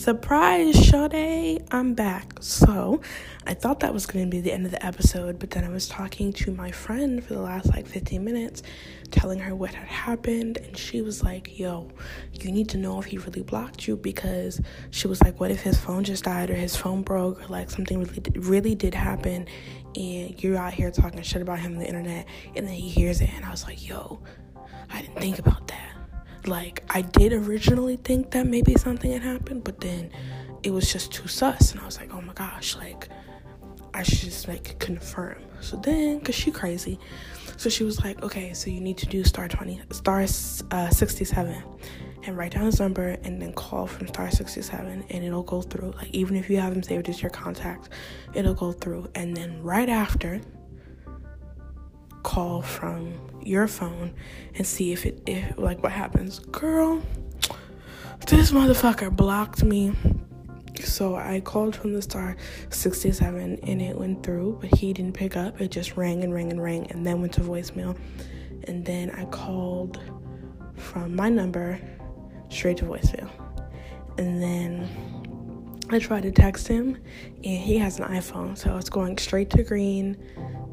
Surprise, 0.02 0.90
Sade! 0.90 1.64
I'm 1.70 1.94
back. 1.94 2.34
So, 2.40 3.02
I 3.46 3.54
thought 3.54 3.82
that 3.82 3.94
was 3.94 4.08
going 4.08 4.26
to 4.26 4.32
be 4.32 4.42
the 4.42 4.52
end 4.52 4.66
of 4.66 4.72
the 4.72 4.84
episode, 4.84 5.38
but 5.38 5.52
then 5.52 5.64
I 5.64 5.70
was 5.70 5.88
talking 5.88 6.34
to 6.34 6.52
my 6.52 6.72
friend 6.72 7.24
for 7.24 7.36
the 7.36 7.40
last 7.40 7.68
like 7.70 7.86
15 7.86 8.24
minutes, 8.24 8.64
telling 9.12 9.38
her 9.38 9.54
what 9.54 9.76
had 9.76 9.88
happened, 9.88 10.58
and 10.58 10.76
she 10.76 11.04
was 11.04 11.22
like, 11.22 11.60
Yo, 11.60 11.88
you 12.34 12.52
need 12.52 12.68
to 12.70 12.80
know 12.80 12.98
if 13.00 13.06
he 13.06 13.20
really 13.20 13.44
blocked 13.44 13.88
you 13.88 13.96
because 13.96 14.60
she 14.90 15.08
was 15.08 15.22
like, 15.22 15.40
What 15.40 15.52
if 15.52 15.62
his 15.62 15.78
phone 15.78 16.04
just 16.04 16.24
died 16.24 16.50
or 16.50 16.56
his 16.56 16.76
phone 16.76 17.04
broke 17.04 17.40
or 17.44 17.48
like 17.50 17.70
something 17.70 18.04
really, 18.04 18.40
really 18.40 18.74
did 18.74 18.96
happen, 18.96 19.46
and 19.96 20.44
you're 20.44 20.58
out 20.58 20.74
here 20.74 20.90
talking 20.90 21.22
shit 21.22 21.44
about 21.44 21.60
him 21.60 21.74
on 21.74 21.78
the 21.78 21.86
internet, 21.86 22.26
and 22.56 22.66
then 22.66 22.74
he 22.74 22.90
hears 22.90 23.22
it, 23.22 23.30
and 23.36 23.46
I 23.46 23.52
was 23.52 23.66
like, 23.66 23.88
Yo, 23.88 24.20
I 24.90 25.02
didn't 25.02 25.20
think 25.20 25.38
about 25.38 25.68
that 25.68 26.01
like 26.48 26.84
I 26.90 27.02
did 27.02 27.34
originally 27.34 27.98
think 27.98 28.32
that 28.32 28.48
maybe 28.48 28.76
something 28.76 29.12
had 29.12 29.22
happened, 29.22 29.64
but 29.64 29.80
then 29.80 30.12
it 30.64 30.72
was 30.72 30.92
just 30.92 31.12
too 31.12 31.28
sus, 31.28 31.72
and 31.72 31.82
I 31.82 31.86
was 31.86 32.00
like, 32.00 32.14
oh 32.14 32.22
my 32.22 32.34
gosh, 32.34 32.76
like 32.76 33.10
I 33.94 34.04
should 34.04 34.20
just 34.20 34.48
like 34.48 34.80
confirm. 34.80 35.38
So 35.60 35.78
then, 35.78 36.20
cause 36.22 36.36
she 36.36 36.52
crazy, 36.52 37.00
so 37.58 37.70
she 37.70 37.84
was 37.84 38.04
like, 38.04 38.24
okay, 38.24 38.54
so 38.54 38.70
you 38.70 38.82
need 38.82 38.98
to 39.00 39.06
do 39.06 39.24
star 39.24 39.48
twenty, 39.48 39.82
star 39.92 40.22
uh, 40.72 40.90
sixty 40.90 41.26
seven, 41.26 41.64
and 42.24 42.38
write 42.38 42.54
down 42.54 42.66
his 42.66 42.80
number, 42.80 43.18
and 43.24 43.42
then 43.42 43.54
call 43.54 43.86
from 43.88 44.08
star 44.08 44.32
sixty 44.32 44.62
seven, 44.62 45.04
and 45.10 45.24
it'll 45.24 45.44
go 45.44 45.62
through. 45.62 45.92
Like 45.92 46.10
even 46.12 46.36
if 46.36 46.50
you 46.50 46.58
have 46.58 46.74
him 46.74 46.84
saved 46.84 47.10
as 47.10 47.22
your 47.22 47.32
contact, 47.32 47.90
it'll 48.34 48.54
go 48.56 48.72
through, 48.72 49.10
and 49.16 49.36
then 49.36 49.62
right 49.62 49.90
after 49.90 50.42
call 52.24 52.62
from 52.62 53.14
your 53.42 53.68
phone 53.68 54.14
and 54.56 54.66
see 54.66 54.92
if 54.92 55.06
it 55.06 55.22
if 55.26 55.58
like 55.58 55.82
what 55.84 55.92
happens. 55.92 56.40
Girl, 56.40 57.02
this 58.28 58.52
motherfucker 58.52 59.16
blocked 59.16 59.64
me. 59.64 59.94
So 60.84 61.16
I 61.16 61.42
called 61.42 61.76
from 61.76 61.94
the 61.94 62.02
star 62.02 62.36
67 62.70 63.60
and 63.62 63.82
it 63.82 63.96
went 63.96 64.24
through, 64.24 64.58
but 64.62 64.76
he 64.78 64.94
didn't 64.94 65.14
pick 65.14 65.38
up. 65.38 65.62
It 65.62 65.70
just 65.70 65.96
rang 65.96 66.24
and 66.24 66.34
rang 66.34 66.52
and 66.52 66.62
rang 66.62 66.90
and 66.92 67.06
then 67.06 67.22
went 67.22 67.34
to 67.34 67.42
voicemail. 67.42 67.98
And 68.66 68.86
then 68.86 69.12
I 69.12 69.26
called 69.26 70.00
from 70.76 71.16
my 71.16 71.30
number 71.30 71.80
straight 72.50 72.78
to 72.78 72.86
voicemail. 72.86 73.30
And 74.18 74.42
then 74.42 74.88
I 75.90 76.00
tried 76.00 76.24
to 76.24 76.32
text 76.32 76.68
him 76.68 76.98
and 77.44 77.58
he 77.60 77.78
has 77.78 78.00
an 78.00 78.06
iPhone, 78.06 78.58
so 78.58 78.78
it's 78.78 78.90
going 78.90 79.18
straight 79.18 79.50
to 79.52 79.64
green 79.64 80.18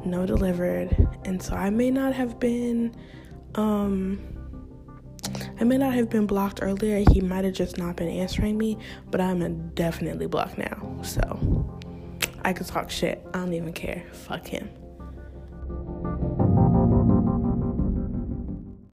no 0.05 0.25
delivered. 0.25 0.95
And 1.25 1.41
so 1.41 1.55
I 1.55 1.69
may 1.69 1.91
not 1.91 2.13
have 2.13 2.39
been 2.39 2.95
um 3.55 4.19
I 5.59 5.65
may 5.65 5.77
not 5.77 5.93
have 5.93 6.09
been 6.09 6.25
blocked 6.25 6.59
earlier. 6.61 7.03
He 7.11 7.19
might 7.21 7.43
have 7.43 7.53
just 7.53 7.77
not 7.77 7.97
been 7.97 8.07
answering 8.07 8.57
me, 8.57 8.77
but 9.11 9.19
I'm 9.19 9.69
definitely 9.69 10.27
blocked 10.27 10.57
now. 10.57 10.99
So 11.03 11.79
I 12.43 12.53
could 12.53 12.67
talk 12.67 12.89
shit. 12.89 13.25
I 13.33 13.39
don't 13.39 13.53
even 13.53 13.73
care. 13.73 14.05
Fuck 14.13 14.47
him. 14.47 14.69